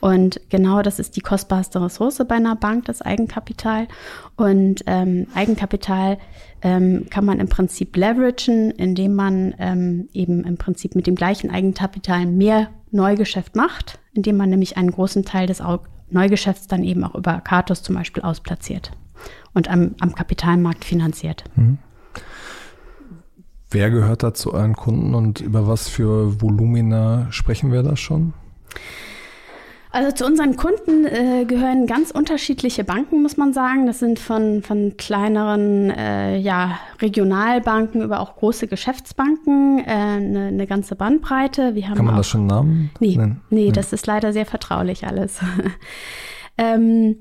Und 0.00 0.40
genau 0.50 0.82
das 0.82 0.98
ist 0.98 1.16
die 1.16 1.20
kostbarste 1.20 1.82
Ressource 1.82 2.22
bei 2.28 2.36
einer 2.36 2.56
Bank, 2.56 2.84
das 2.84 3.02
Eigenkapital. 3.02 3.88
Und 4.36 4.84
ähm, 4.86 5.26
Eigenkapital 5.34 6.18
ähm, 6.62 7.06
kann 7.10 7.24
man 7.24 7.40
im 7.40 7.48
Prinzip 7.48 7.96
leveragen, 7.96 8.70
indem 8.70 9.14
man 9.14 9.54
ähm, 9.58 10.08
eben 10.12 10.44
im 10.44 10.56
Prinzip 10.58 10.94
mit 10.94 11.06
dem 11.06 11.14
gleichen 11.14 11.50
Eigenkapital 11.50 12.26
mehr 12.26 12.68
Neugeschäft 12.90 13.56
macht, 13.56 13.98
indem 14.12 14.36
man 14.36 14.50
nämlich 14.50 14.76
einen 14.76 14.90
großen 14.90 15.24
Teil 15.24 15.46
des 15.46 15.62
Neugeschäfts 16.10 16.66
dann 16.68 16.84
eben 16.84 17.04
auch 17.04 17.14
über 17.14 17.40
Katos 17.40 17.82
zum 17.82 17.96
Beispiel 17.96 18.22
ausplatziert 18.22 18.92
und 19.54 19.68
am, 19.68 19.94
am 20.00 20.14
Kapitalmarkt 20.14 20.84
finanziert. 20.84 21.44
Mhm. 21.56 21.78
Wer 23.70 23.90
gehört 23.90 24.22
da 24.22 24.32
zu 24.32 24.54
euren 24.54 24.76
Kunden 24.76 25.14
und 25.14 25.40
über 25.40 25.66
was 25.66 25.88
für 25.88 26.40
Volumina 26.40 27.26
sprechen 27.30 27.72
wir 27.72 27.82
da 27.82 27.96
schon? 27.96 28.32
Also 29.96 30.12
zu 30.12 30.26
unseren 30.26 30.56
Kunden 30.56 31.06
äh, 31.06 31.46
gehören 31.46 31.86
ganz 31.86 32.10
unterschiedliche 32.10 32.84
Banken, 32.84 33.22
muss 33.22 33.38
man 33.38 33.54
sagen. 33.54 33.86
Das 33.86 33.98
sind 33.98 34.18
von, 34.18 34.62
von 34.62 34.98
kleineren 34.98 35.90
äh, 35.90 36.36
ja, 36.36 36.78
Regionalbanken 37.00 38.02
über 38.02 38.20
auch 38.20 38.36
große 38.36 38.66
Geschäftsbanken 38.66 39.82
eine 39.86 40.48
äh, 40.48 40.50
ne 40.50 40.66
ganze 40.66 40.96
Bandbreite. 40.96 41.74
Wir 41.74 41.88
haben 41.88 41.96
Kann 41.96 42.04
man 42.04 42.14
auch, 42.14 42.18
das 42.18 42.28
schon 42.28 42.46
Namen? 42.46 42.90
Nee, 43.00 43.16
nee, 43.16 43.36
nee, 43.48 43.72
das 43.72 43.94
ist 43.94 44.06
leider 44.06 44.34
sehr 44.34 44.44
vertraulich 44.44 45.06
alles. 45.06 45.40
ähm, 46.58 47.16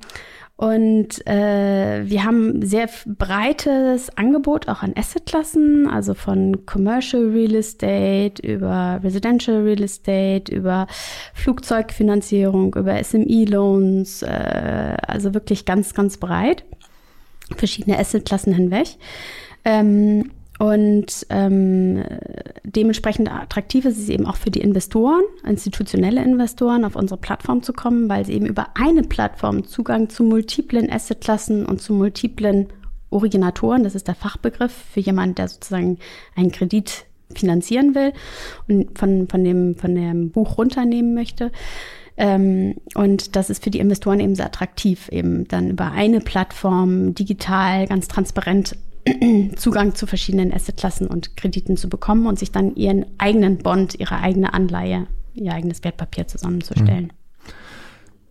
und 0.58 1.28
äh, 1.28 2.04
wir 2.06 2.24
haben 2.24 2.66
sehr 2.66 2.88
breites 3.06 4.18
Angebot 4.18 4.70
auch 4.70 4.84
an 4.84 4.94
Assetklassen, 4.96 5.90
also 5.90 6.14
von 6.14 6.66
Commercial 6.66 7.30
Real 7.30 7.56
Estate 7.56 8.42
über 8.42 9.02
Residential 9.04 9.64
Real 9.64 9.84
Estate, 9.84 10.56
über 10.56 10.88
Flugzeugfinanzierung, 11.34 12.74
über 12.74 13.04
SME-Loans, 13.04 14.22
äh, 14.22 14.96
also 15.06 15.34
wirklich 15.34 15.66
ganz, 15.66 15.94
ganz 15.94 16.18
breit. 16.18 16.64
Verschiedene 17.58 18.00
Assetklassen 18.00 18.54
hinweg. 18.54 18.88
Ähm, 19.66 20.32
und 20.58 21.26
ähm, 21.30 22.04
dementsprechend 22.64 23.30
attraktiv 23.30 23.84
ist 23.86 23.98
es 23.98 24.08
eben 24.08 24.26
auch 24.26 24.38
für 24.38 24.52
die 24.52 24.62
Investoren, 24.62 25.24
institutionelle 25.46 26.24
Investoren, 26.24 26.86
auf 26.86 26.96
unsere 26.96 27.20
Plattform 27.20 27.62
zu 27.62 27.74
kommen, 27.74 28.08
weil 28.08 28.26
sie 28.26 28.34
eben 28.34 28.46
über 28.46 28.68
eine 28.76 29.04
Plattform 29.04 29.66
Zugang 29.66 30.10
zu 30.10 30.24
multiplen 30.24 30.90
Assetklassen 30.90 31.66
und 31.66 31.82
zu 31.82 31.94
multiplen 31.94 32.68
Originatoren, 33.10 33.84
das 33.84 33.96
ist 33.96 34.08
der 34.08 34.16
Fachbegriff 34.16 34.72
für 34.72 35.00
jemanden, 35.00 35.36
der 35.36 35.48
sozusagen 35.48 36.00
einen 36.36 36.52
Kredit 36.52 37.06
finanzieren 37.34 37.96
will 37.96 38.14
und 38.68 38.98
von, 38.98 39.28
von, 39.28 39.44
dem, 39.44 39.76
von 39.76 39.94
dem 39.94 40.32
Buch 40.32 40.58
runternehmen 40.58 41.14
möchte. 41.14 41.52
Ähm, 42.18 42.76
und 42.94 43.36
das 43.36 43.50
ist 43.50 43.64
für 43.64 43.72
die 43.72 43.80
Investoren 43.80 44.22
eben 44.22 44.36
sehr 44.36 44.46
attraktiv, 44.46 45.10
eben 45.10 45.48
dann 45.48 45.70
über 45.70 45.92
eine 45.92 46.22
Plattform 46.22 47.14
digital, 47.14 47.88
ganz 47.88 48.08
transparent 48.08 48.78
Zugang 49.56 49.96
zu 49.96 50.08
verschiedenen 50.08 50.54
Assetklassen 50.54 51.08
und 51.08 51.38
Krediten 51.38 51.78
zu 51.78 51.90
bekommen 51.90 52.28
und 52.28 52.40
sich 52.40 52.52
dann 52.52 52.76
ihren 52.76 53.06
eigenen 53.18 53.58
Bond, 53.60 54.00
ihre 54.00 54.18
eigene 54.18 54.54
Anleihe, 54.54 55.08
ihr 55.34 55.54
eigenes 55.54 55.84
Wertpapier 55.84 56.28
zusammenzustellen. 56.28 57.06
Mhm. 57.06 57.52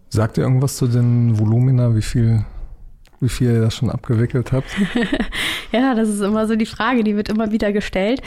Sagt 0.09 0.39
ihr 0.39 0.45
irgendwas 0.45 0.77
zu 0.77 0.87
den 0.87 1.39
Volumina, 1.39 1.95
wie 1.97 2.03
viel 2.03 2.45
wie 3.21 3.29
viel 3.29 3.53
ihr 3.53 3.61
das 3.61 3.75
schon 3.75 3.91
abgewickelt 3.91 4.53
habt? 4.53 4.69
ja, 5.73 5.95
das 5.95 6.09
ist 6.09 6.21
immer 6.21 6.47
so 6.47 6.57
die 6.57 6.67
Frage, 6.67 7.05
die 7.05 7.17
wird 7.17 7.29
immer 7.29 7.51
wieder 7.53 7.73
gestellt. 7.73 8.23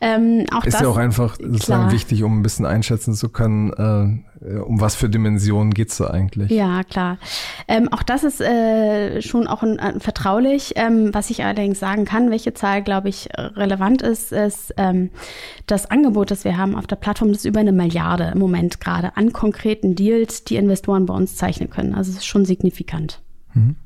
Ähm, 0.00 0.46
ist 0.64 0.74
das, 0.74 0.80
ja 0.80 0.88
auch 0.88 0.96
einfach 0.96 1.36
sozusagen 1.36 1.90
wichtig, 1.92 2.22
um 2.22 2.38
ein 2.38 2.42
bisschen 2.42 2.66
einschätzen 2.66 3.14
zu 3.14 3.28
können, 3.28 4.22
äh, 4.40 4.58
um 4.58 4.80
was 4.80 4.94
für 4.94 5.08
Dimensionen 5.08 5.74
geht 5.74 5.90
es 5.90 5.98
da 5.98 6.08
eigentlich? 6.08 6.50
Ja, 6.50 6.84
klar. 6.84 7.18
Ähm, 7.66 7.92
auch 7.92 8.02
das 8.02 8.24
ist 8.24 8.40
äh, 8.40 9.20
schon 9.20 9.46
auch 9.46 9.62
ein, 9.62 9.80
ein 9.80 10.00
vertraulich. 10.00 10.74
Ähm, 10.76 11.12
was 11.12 11.30
ich 11.30 11.44
allerdings 11.44 11.80
sagen 11.80 12.04
kann, 12.04 12.30
welche 12.30 12.54
Zahl, 12.54 12.82
glaube 12.82 13.08
ich, 13.08 13.28
relevant 13.36 14.02
ist, 14.02 14.32
ist 14.32 14.74
ähm, 14.76 15.10
das 15.66 15.90
Angebot, 15.90 16.30
das 16.30 16.44
wir 16.44 16.56
haben 16.56 16.76
auf 16.76 16.86
der 16.86 16.96
Plattform, 16.96 17.28
das 17.28 17.38
ist 17.38 17.44
über 17.44 17.60
eine 17.60 17.72
Milliarde 17.72 18.30
im 18.32 18.38
Moment 18.38 18.80
gerade 18.80 19.16
an 19.16 19.32
konkreten 19.32 19.94
Deals, 19.94 20.44
die 20.44 20.56
Investoren 20.56 21.06
bei 21.06 21.14
uns 21.14 21.36
zeichnen 21.36 21.70
können. 21.70 21.94
Also 21.94 22.10
es 22.12 22.18
ist 22.18 22.26
schon 22.26 22.44
signifikant. 22.44 23.20
Mhm. 23.54 23.76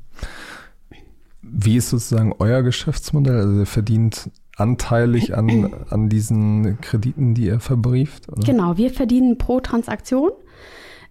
Wie 1.55 1.77
ist 1.77 1.91
sozusagen 1.91 2.33
euer 2.39 2.63
Geschäftsmodell? 2.63 3.37
Also 3.37 3.59
ihr 3.59 3.65
verdient 3.67 4.31
anteilig 4.55 5.35
an, 5.35 5.73
an 5.89 6.09
diesen 6.09 6.79
Krediten, 6.81 7.35
die 7.35 7.45
ihr 7.45 7.59
verbrieft? 7.59 8.27
Oder? 8.29 8.43
Genau, 8.43 8.77
wir 8.77 8.89
verdienen 8.91 9.37
pro 9.37 9.59
Transaktion, 9.59 10.31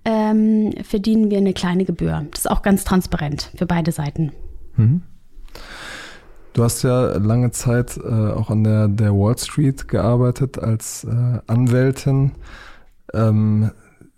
ähm, 0.04 0.72
verdienen 0.82 1.30
wir 1.30 1.38
eine 1.38 1.52
kleine 1.52 1.84
Gebühr. 1.84 2.26
Das 2.32 2.40
ist 2.40 2.50
auch 2.50 2.62
ganz 2.62 2.84
transparent 2.84 3.52
für 3.56 3.66
beide 3.66 3.92
Seiten. 3.92 4.32
Mhm. 4.76 5.02
Du 6.54 6.64
hast 6.64 6.82
ja 6.82 7.16
lange 7.16 7.50
Zeit 7.52 7.96
äh, 7.96 8.08
auch 8.08 8.50
an 8.50 8.64
der, 8.64 8.88
der 8.88 9.12
Wall 9.12 9.38
Street 9.38 9.88
gearbeitet 9.88 10.58
als 10.58 11.04
äh, 11.04 11.38
Anwältin. 11.46 12.32
Ähm, 13.14 13.70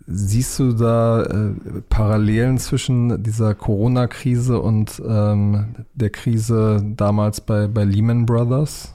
Siehst 0.07 0.59
du 0.59 0.73
da 0.73 1.23
äh, 1.23 1.81
Parallelen 1.89 2.59
zwischen 2.59 3.23
dieser 3.23 3.55
Corona-Krise 3.55 4.59
und 4.59 5.01
ähm, 5.07 5.75
der 5.95 6.11
Krise 6.11 6.83
damals 6.95 7.41
bei, 7.41 7.67
bei 7.67 7.83
Lehman 7.83 8.27
Brothers? 8.27 8.93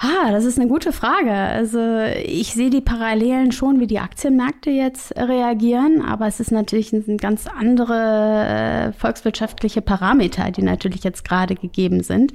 Ah, 0.00 0.30
das 0.30 0.44
ist 0.44 0.58
eine 0.58 0.68
gute 0.68 0.92
Frage. 0.92 1.32
Also 1.32 1.98
ich 2.24 2.54
sehe 2.54 2.70
die 2.70 2.80
Parallelen 2.80 3.50
schon, 3.50 3.80
wie 3.80 3.88
die 3.88 3.98
Aktienmärkte 3.98 4.70
jetzt 4.70 5.16
reagieren, 5.16 6.02
aber 6.02 6.28
es 6.28 6.38
ist 6.38 6.52
natürlich 6.52 6.92
ein 6.92 7.16
ganz 7.16 7.46
andere 7.48 8.90
äh, 8.90 8.92
volkswirtschaftliche 8.92 9.82
Parameter, 9.82 10.52
die 10.52 10.62
natürlich 10.62 11.02
jetzt 11.02 11.24
gerade 11.24 11.56
gegeben 11.56 12.04
sind. 12.04 12.32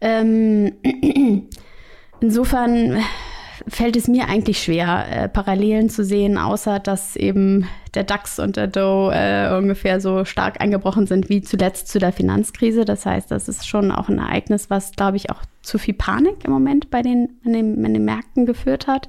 Ähm, 0.00 0.72
insofern 2.20 2.98
fällt 3.68 3.96
es 3.96 4.08
mir 4.08 4.28
eigentlich 4.28 4.62
schwer, 4.62 5.06
äh, 5.10 5.28
Parallelen 5.28 5.90
zu 5.90 6.04
sehen, 6.04 6.38
außer 6.38 6.78
dass 6.78 7.16
eben 7.16 7.66
der 7.94 8.04
DAX 8.04 8.38
und 8.38 8.56
der 8.56 8.66
Dow 8.66 9.10
äh, 9.12 9.56
ungefähr 9.56 10.00
so 10.00 10.24
stark 10.24 10.60
eingebrochen 10.60 11.06
sind 11.06 11.28
wie 11.28 11.42
zuletzt 11.42 11.88
zu 11.88 11.98
der 11.98 12.12
Finanzkrise. 12.12 12.84
Das 12.84 13.06
heißt, 13.06 13.30
das 13.30 13.48
ist 13.48 13.66
schon 13.66 13.90
auch 13.90 14.08
ein 14.08 14.18
Ereignis, 14.18 14.70
was, 14.70 14.92
glaube 14.92 15.16
ich, 15.16 15.30
auch 15.30 15.42
zu 15.62 15.78
viel 15.78 15.94
Panik 15.94 16.44
im 16.44 16.52
Moment 16.52 16.90
bei 16.90 17.02
den, 17.02 17.40
in 17.44 17.52
den, 17.52 17.84
in 17.84 17.94
den 17.94 18.04
Märkten 18.04 18.46
geführt 18.46 18.86
hat. 18.86 19.08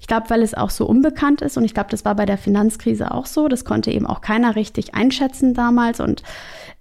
Ich 0.00 0.06
glaube, 0.06 0.30
weil 0.30 0.42
es 0.42 0.54
auch 0.54 0.70
so 0.70 0.86
unbekannt 0.86 1.42
ist 1.42 1.56
und 1.56 1.64
ich 1.64 1.74
glaube, 1.74 1.90
das 1.90 2.04
war 2.04 2.14
bei 2.14 2.26
der 2.26 2.38
Finanzkrise 2.38 3.10
auch 3.10 3.26
so. 3.26 3.48
Das 3.48 3.64
konnte 3.64 3.90
eben 3.90 4.06
auch 4.06 4.20
keiner 4.20 4.54
richtig 4.54 4.94
einschätzen 4.94 5.52
damals 5.52 5.98
und 5.98 6.22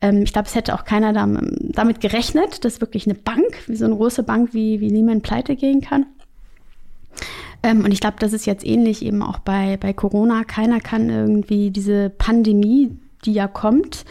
ähm, 0.01 0.21
ich 0.21 0.31
glaube, 0.31 0.47
es 0.47 0.53
hätte 0.53 0.75
auch 0.75 0.83
keiner 0.83 1.11
damit 1.13 2.01
gerechnet, 2.01 2.63
dass 2.65 2.81
wirklich 2.81 3.07
eine 3.07 3.15
Bank, 3.15 3.63
wie 3.67 3.75
so 3.75 3.85
eine 3.85 3.95
große 3.95 4.23
Bank 4.23 4.53
wie, 4.53 4.79
wie 4.79 4.89
Lehman 4.89 5.21
pleite 5.21 5.55
gehen 5.55 5.81
kann. 5.81 6.05
Ähm, 7.63 7.83
und 7.83 7.91
ich 7.91 7.99
glaube, 7.99 8.17
das 8.19 8.33
ist 8.33 8.45
jetzt 8.45 8.65
ähnlich 8.65 9.03
eben 9.03 9.21
auch 9.21 9.39
bei, 9.39 9.77
bei 9.77 9.93
Corona. 9.93 10.43
Keiner 10.43 10.79
kann 10.79 11.09
irgendwie 11.09 11.71
diese 11.71 12.09
Pandemie, 12.09 12.97
die 13.25 13.33
ja 13.33 13.47
kommt, 13.47 14.05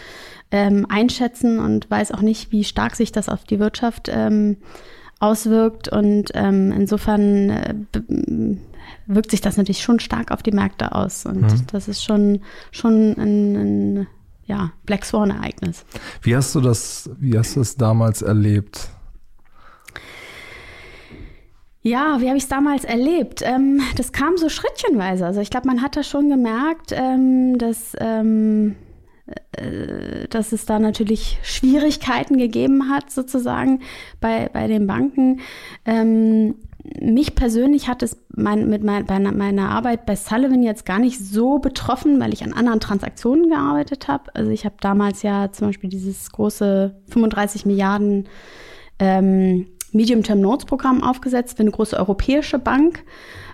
ähm, 0.50 0.86
einschätzen 0.88 1.58
und 1.58 1.90
weiß 1.90 2.12
auch 2.12 2.20
nicht, 2.20 2.52
wie 2.52 2.64
stark 2.64 2.96
sich 2.96 3.12
das 3.12 3.28
auf 3.28 3.44
die 3.44 3.58
Wirtschaft 3.58 4.08
ähm, 4.12 4.56
auswirkt. 5.20 5.88
Und 5.88 6.30
ähm, 6.34 6.72
insofern 6.72 7.50
äh, 7.50 7.74
wirkt 9.06 9.30
sich 9.30 9.40
das 9.40 9.56
natürlich 9.56 9.82
schon 9.82 10.00
stark 10.00 10.30
auf 10.30 10.42
die 10.42 10.52
Märkte 10.52 10.92
aus. 10.92 11.26
Und 11.26 11.42
mhm. 11.42 11.66
das 11.70 11.88
ist 11.88 12.02
schon, 12.02 12.40
schon 12.72 13.14
ein, 13.16 13.56
ein 13.56 14.06
ja, 14.46 14.72
Black 14.84 15.04
Swan-Ereignis. 15.04 15.84
Wie 16.22 16.36
hast 16.36 16.54
du 16.54 16.60
das, 16.60 17.10
wie 17.18 17.38
hast 17.38 17.56
du 17.56 17.60
es 17.60 17.76
damals 17.76 18.22
erlebt? 18.22 18.90
Ja, 21.86 22.18
wie 22.22 22.28
habe 22.28 22.38
ich 22.38 22.44
es 22.44 22.48
damals 22.48 22.84
erlebt? 22.84 23.42
Ähm, 23.44 23.82
das 23.96 24.12
kam 24.12 24.38
so 24.38 24.48
schrittchenweise. 24.48 25.26
Also 25.26 25.42
ich 25.42 25.50
glaube, 25.50 25.66
man 25.66 25.82
hat 25.82 25.96
da 25.96 26.02
schon 26.02 26.30
gemerkt, 26.30 26.92
ähm, 26.92 27.58
dass, 27.58 27.94
ähm, 28.00 28.74
äh, 29.52 30.26
dass 30.28 30.52
es 30.52 30.64
da 30.64 30.78
natürlich 30.78 31.38
Schwierigkeiten 31.42 32.38
gegeben 32.38 32.88
hat, 32.88 33.10
sozusagen 33.10 33.82
bei, 34.18 34.48
bei 34.50 34.66
den 34.66 34.86
Banken. 34.86 35.40
Ähm, 35.84 36.54
mich 37.02 37.34
persönlich 37.34 37.86
hat 37.86 38.02
es 38.02 38.16
mein, 38.34 38.70
mit 38.70 38.82
mein, 38.82 39.04
bei 39.04 39.18
meiner 39.18 39.68
Arbeit 39.68 40.06
bei 40.06 40.16
Sullivan 40.16 40.62
jetzt 40.62 40.86
gar 40.86 40.98
nicht 40.98 41.18
so 41.18 41.58
betroffen, 41.58 42.18
weil 42.18 42.32
ich 42.32 42.44
an 42.44 42.54
anderen 42.54 42.80
Transaktionen 42.80 43.50
gearbeitet 43.50 44.08
habe. 44.08 44.34
Also 44.34 44.50
ich 44.50 44.64
habe 44.64 44.76
damals 44.80 45.20
ja 45.22 45.52
zum 45.52 45.68
Beispiel 45.68 45.90
dieses 45.90 46.32
große 46.32 46.96
35 47.10 47.66
Milliarden 47.66 48.26
ähm, 48.98 49.66
Medium-Term-Notes-Programm 49.94 51.02
aufgesetzt 51.02 51.56
für 51.56 51.62
eine 51.62 51.70
große 51.70 51.96
europäische 51.96 52.58
Bank. 52.58 53.02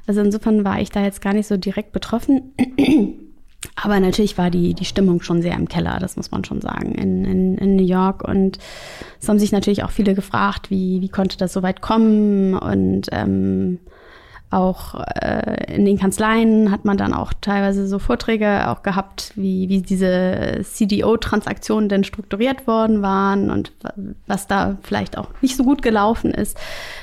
Also 0.06 0.20
insofern 0.20 0.64
war 0.64 0.80
ich 0.80 0.90
da 0.90 1.02
jetzt 1.02 1.22
gar 1.22 1.34
nicht 1.34 1.46
so 1.46 1.56
direkt 1.56 1.92
betroffen. 1.92 2.54
Aber 3.76 4.00
natürlich 4.00 4.38
war 4.38 4.50
die, 4.50 4.74
die 4.74 4.84
Stimmung 4.84 5.20
schon 5.22 5.42
sehr 5.42 5.54
im 5.54 5.68
Keller, 5.68 5.98
das 6.00 6.16
muss 6.16 6.30
man 6.30 6.44
schon 6.44 6.60
sagen, 6.60 6.92
in, 6.92 7.24
in, 7.24 7.58
in 7.58 7.76
New 7.76 7.84
York. 7.84 8.26
Und 8.26 8.58
es 9.20 9.28
haben 9.28 9.38
sich 9.38 9.52
natürlich 9.52 9.84
auch 9.84 9.90
viele 9.90 10.14
gefragt, 10.14 10.70
wie, 10.70 11.00
wie 11.02 11.08
konnte 11.08 11.36
das 11.36 11.52
so 11.52 11.62
weit 11.62 11.82
kommen? 11.82 12.54
Und 12.54 13.08
ähm, 13.12 13.78
auch 14.50 14.94
äh, 15.20 15.74
in 15.74 15.84
den 15.84 15.98
Kanzleien 15.98 16.70
hat 16.72 16.84
man 16.84 16.96
dann 16.96 17.12
auch 17.12 17.32
teilweise 17.40 17.86
so 17.86 17.98
Vorträge 18.00 18.68
auch 18.68 18.82
gehabt, 18.82 19.32
wie, 19.36 19.68
wie 19.68 19.80
diese 19.80 20.62
CDO-Transaktionen 20.62 21.88
denn 21.88 22.02
strukturiert 22.02 22.66
worden 22.66 23.00
waren 23.00 23.50
und 23.50 23.72
was 24.26 24.48
da 24.48 24.76
vielleicht 24.82 25.16
auch 25.16 25.28
nicht 25.40 25.56
so 25.56 25.62
gut 25.62 25.82
gelaufen 25.82 26.32
ist. 26.32 26.58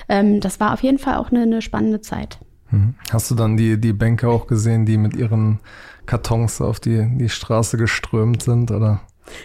Ähm, 0.10 0.42
das 0.42 0.60
war 0.60 0.74
auf 0.74 0.84
jeden 0.84 1.00
Fall 1.00 1.16
auch 1.16 1.32
eine, 1.32 1.44
eine 1.44 1.62
spannende 1.62 2.02
Zeit. 2.02 2.38
Mhm. 2.70 2.96
Hast 3.12 3.32
du 3.32 3.36
dann 3.36 3.56
die, 3.56 3.80
die 3.80 3.94
Banker 3.94 4.30
auch 4.30 4.48
gesehen, 4.48 4.86
die 4.86 4.98
mit 4.98 5.16
ihren 5.16 5.60
Kartons 6.06 6.62
auf 6.62 6.80
die, 6.80 7.08
die 7.18 7.30
Straße 7.30 7.78
geströmt 7.78 8.44
sind, 8.44 8.72
oder? 8.72 9.02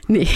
Nee. 0.09 0.29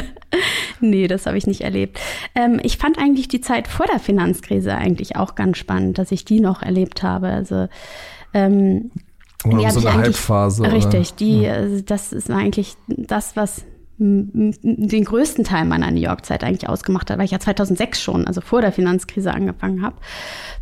nee, 0.80 1.08
das 1.08 1.26
habe 1.26 1.38
ich 1.38 1.46
nicht 1.46 1.62
erlebt. 1.62 1.98
Ähm, 2.34 2.60
ich 2.62 2.78
fand 2.78 2.98
eigentlich 2.98 3.28
die 3.28 3.40
Zeit 3.40 3.68
vor 3.68 3.86
der 3.86 3.98
Finanzkrise 3.98 4.74
eigentlich 4.74 5.16
auch 5.16 5.34
ganz 5.34 5.58
spannend, 5.58 5.98
dass 5.98 6.12
ich 6.12 6.24
die 6.24 6.40
noch 6.40 6.62
erlebt 6.62 7.02
habe. 7.02 7.28
Also 7.28 7.68
ähm, 8.34 8.90
oder 9.44 9.70
so 9.70 9.86
eine 9.86 9.94
Halbphase. 9.94 10.70
Richtig, 10.72 11.14
die, 11.14 11.42
ja. 11.42 11.54
also 11.54 11.82
das 11.82 12.12
ist 12.12 12.30
eigentlich 12.30 12.74
das, 12.86 13.36
was 13.36 13.64
den 13.98 15.04
größten 15.04 15.44
Teil 15.44 15.64
meiner 15.64 15.90
New 15.90 16.00
York-Zeit 16.00 16.44
eigentlich 16.44 16.68
ausgemacht 16.68 17.10
hat, 17.10 17.16
weil 17.16 17.24
ich 17.24 17.30
ja 17.30 17.40
2006 17.40 18.02
schon, 18.02 18.26
also 18.26 18.42
vor 18.42 18.60
der 18.60 18.72
Finanzkrise 18.72 19.32
angefangen 19.32 19.82
habe 19.82 19.96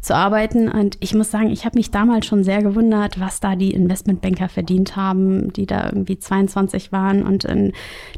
zu 0.01 0.15
arbeiten. 0.15 0.69
Und 0.69 0.97
ich 1.01 1.15
muss 1.15 1.33
sagen, 1.33 1.51
ich 1.51 1.65
habe 1.65 1.77
mich 1.77 1.91
damals 1.91 2.27
schon 2.27 2.45
sehr 2.45 2.63
gewundert, 2.63 3.19
was 3.19 3.41
da 3.41 3.57
die 3.57 3.73
Investmentbanker 3.73 4.49
verdient 4.49 4.95
haben, 4.95 5.53
die 5.53 5.67
da 5.67 5.87
irgendwie 5.87 6.19
22 6.19 6.93
waren 6.93 7.25
und 7.25 7.45
in 7.45 7.73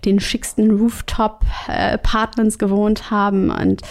den 0.04 0.20
schicksten 0.20 0.70
Rooftop-Apartments 0.70 2.58
gewohnt 2.58 3.10
haben 3.10 3.50
und 3.50 3.82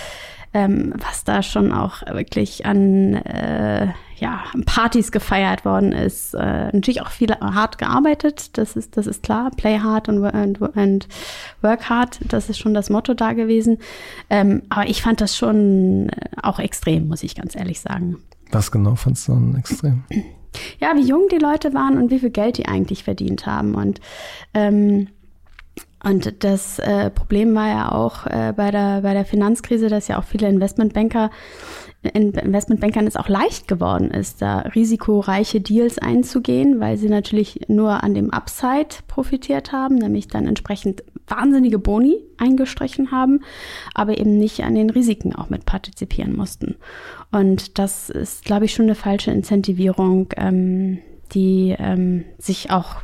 ähm, 0.54 0.94
was 0.98 1.24
da 1.24 1.42
schon 1.42 1.72
auch 1.72 2.02
wirklich 2.06 2.66
an 2.66 3.16
äh, 3.16 3.88
ja, 4.18 4.44
Partys 4.66 5.12
gefeiert 5.12 5.66
worden 5.66 5.92
ist. 5.92 6.34
Äh, 6.34 6.68
natürlich 6.68 7.02
auch 7.02 7.10
viel 7.10 7.32
hart 7.34 7.78
gearbeitet, 7.78 8.58
das 8.58 8.76
ist, 8.76 8.98
das 8.98 9.08
ist 9.08 9.24
klar. 9.24 9.52
Play 9.56 9.80
hard 9.80 10.10
und, 10.10 10.24
and, 10.24 10.62
and 10.78 11.08
work 11.62 11.90
hard, 11.90 12.20
das 12.28 12.50
ist 12.50 12.58
schon 12.58 12.74
das 12.74 12.90
Motto 12.90 13.14
da 13.14 13.34
gewesen. 13.34 13.78
Ähm, 14.30 14.64
aber 14.70 14.88
ich 14.88 15.02
fand 15.02 15.22
das 15.22 15.36
schon 15.38 16.10
äh, 16.10 16.30
auch 16.42 16.60
extrem, 16.60 17.08
muss 17.08 17.24
ich 17.24 17.36
ganz 17.36 17.56
ehrlich 17.56 17.82
sagen. 17.82 18.18
Was 18.52 18.72
genau 18.72 18.96
fandst 18.96 19.28
du 19.28 19.34
dann 19.34 19.56
extrem? 19.56 20.04
Ja, 20.80 20.96
wie 20.96 21.06
jung 21.06 21.28
die 21.30 21.38
Leute 21.38 21.74
waren 21.74 21.98
und 21.98 22.12
wie 22.12 22.20
viel 22.20 22.30
Geld 22.30 22.58
die 22.58 22.66
eigentlich 22.66 23.04
verdient 23.04 23.46
haben. 23.46 23.76
Und 23.76 24.00
ähm, 24.54 25.10
und 26.04 26.44
das 26.44 26.80
äh, 26.80 27.10
Problem 27.10 27.56
war 27.56 27.68
ja 27.68 27.92
auch 27.92 28.26
äh, 28.28 28.54
bei, 28.56 28.72
der, 28.72 29.02
bei 29.02 29.14
der 29.14 29.26
Finanzkrise, 29.26 29.90
dass 29.90 30.08
ja 30.08 30.20
auch 30.20 30.24
viele 30.24 30.48
Investmentbanker 30.48 31.32
Investmentbankern 32.14 33.08
es 33.08 33.16
auch 33.16 33.30
leicht 33.30 33.68
geworden 33.68 34.12
ist, 34.12 34.42
da 34.42 34.60
risikoreiche 34.60 35.62
Deals 35.62 35.98
einzugehen, 35.98 36.80
weil 36.80 36.98
sie 36.98 37.10
natürlich 37.10 37.62
nur 37.68 38.04
an 38.04 38.14
dem 38.14 38.32
Upside 38.32 38.98
profitiert 39.08 39.72
haben, 39.72 39.96
nämlich 39.96 40.28
dann 40.28 40.48
entsprechend 40.48 41.04
wahnsinnige 41.28 41.80
Boni 41.80 42.18
eingestrichen 42.38 43.12
haben, 43.12 43.42
aber 43.94 44.18
eben 44.18 44.38
nicht 44.38 44.64
an 44.64 44.76
den 44.76 44.90
Risiken 44.90 45.34
auch 45.34 45.50
mit 45.50 45.66
partizipieren 45.66 46.36
mussten. 46.36 46.76
Und 47.32 47.80
das 47.80 48.10
ist, 48.10 48.46
glaube 48.46 48.66
ich, 48.66 48.74
schon 48.74 48.86
eine 48.86 48.96
falsche 48.96 49.32
Incentivierung, 49.32 50.28
ähm, 50.38 51.00
die 51.34 51.76
ähm, 51.78 52.26
sich 52.38 52.70
auch 52.70 52.98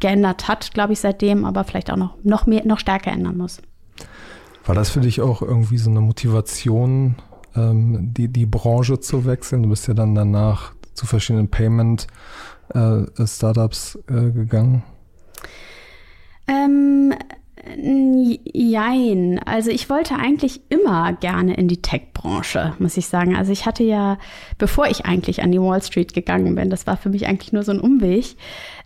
geändert 0.00 0.48
hat, 0.48 0.74
glaube 0.74 0.92
ich, 0.92 1.00
seitdem, 1.00 1.44
aber 1.44 1.64
vielleicht 1.64 1.90
auch 1.90 1.96
noch, 1.96 2.14
noch 2.22 2.46
mehr, 2.46 2.64
noch 2.64 2.78
stärker 2.78 3.10
ändern 3.12 3.36
muss. 3.36 3.60
War 4.64 4.74
das 4.74 4.88
für 4.90 5.00
dich 5.00 5.20
auch 5.20 5.42
irgendwie 5.42 5.78
so 5.78 5.90
eine 5.90 6.00
Motivation, 6.00 7.14
ähm, 7.56 8.14
die, 8.14 8.28
die 8.28 8.46
Branche 8.46 9.00
zu 9.00 9.24
wechseln. 9.24 9.62
Du 9.62 9.70
bist 9.70 9.88
ja 9.88 9.94
dann 9.94 10.14
danach 10.14 10.74
zu 10.94 11.06
verschiedenen 11.06 11.48
Payment-Startups 11.48 13.98
äh, 14.10 14.14
äh, 14.14 14.30
gegangen. 14.30 14.82
Ähm, 16.46 17.14
Jein. 18.52 19.40
Also 19.44 19.70
ich 19.70 19.90
wollte 19.90 20.16
eigentlich 20.16 20.60
immer 20.68 21.12
gerne 21.14 21.54
in 21.54 21.68
die 21.68 21.82
Tech-Branche, 21.82 22.74
muss 22.78 22.96
ich 22.96 23.08
sagen. 23.08 23.36
Also 23.36 23.52
ich 23.52 23.66
hatte 23.66 23.82
ja, 23.82 24.18
bevor 24.58 24.86
ich 24.86 25.06
eigentlich 25.06 25.42
an 25.42 25.52
die 25.52 25.60
Wall 25.60 25.82
Street 25.82 26.14
gegangen 26.14 26.54
bin, 26.54 26.70
das 26.70 26.86
war 26.86 26.96
für 26.96 27.08
mich 27.08 27.26
eigentlich 27.26 27.52
nur 27.52 27.62
so 27.62 27.72
ein 27.72 27.80
Umweg, 27.80 28.36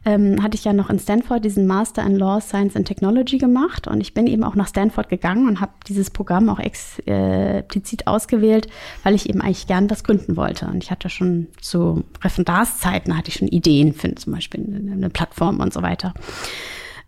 ähm, 0.04 0.42
hatte 0.42 0.56
ich 0.56 0.64
ja 0.64 0.72
noch 0.72 0.90
in 0.90 0.98
Stanford 0.98 1.44
diesen 1.44 1.66
Master 1.66 2.04
in 2.04 2.16
Law, 2.16 2.40
Science 2.40 2.76
and 2.76 2.86
Technology 2.86 3.38
gemacht. 3.38 3.86
Und 3.86 4.00
ich 4.00 4.14
bin 4.14 4.26
eben 4.26 4.42
auch 4.42 4.54
nach 4.54 4.68
Stanford 4.68 5.08
gegangen 5.08 5.48
und 5.48 5.60
habe 5.60 5.72
dieses 5.86 6.10
Programm 6.10 6.48
auch 6.48 6.58
äh, 6.58 7.58
explizit 7.58 8.06
ausgewählt, 8.06 8.66
weil 9.04 9.14
ich 9.14 9.28
eben 9.28 9.40
eigentlich 9.40 9.66
gern 9.66 9.88
das 9.88 10.04
gründen 10.04 10.36
wollte. 10.36 10.66
Und 10.66 10.82
ich 10.82 10.90
hatte 10.90 11.08
schon 11.08 11.48
zu 11.60 12.04
Referendarszeiten 12.22 13.16
hatte 13.16 13.28
ich 13.28 13.36
schon 13.36 13.48
Ideen 13.48 13.92
für 13.92 14.14
zum 14.14 14.32
Beispiel 14.32 14.64
eine 14.90 15.10
Plattform 15.10 15.60
und 15.60 15.72
so 15.72 15.82
weiter. 15.82 16.14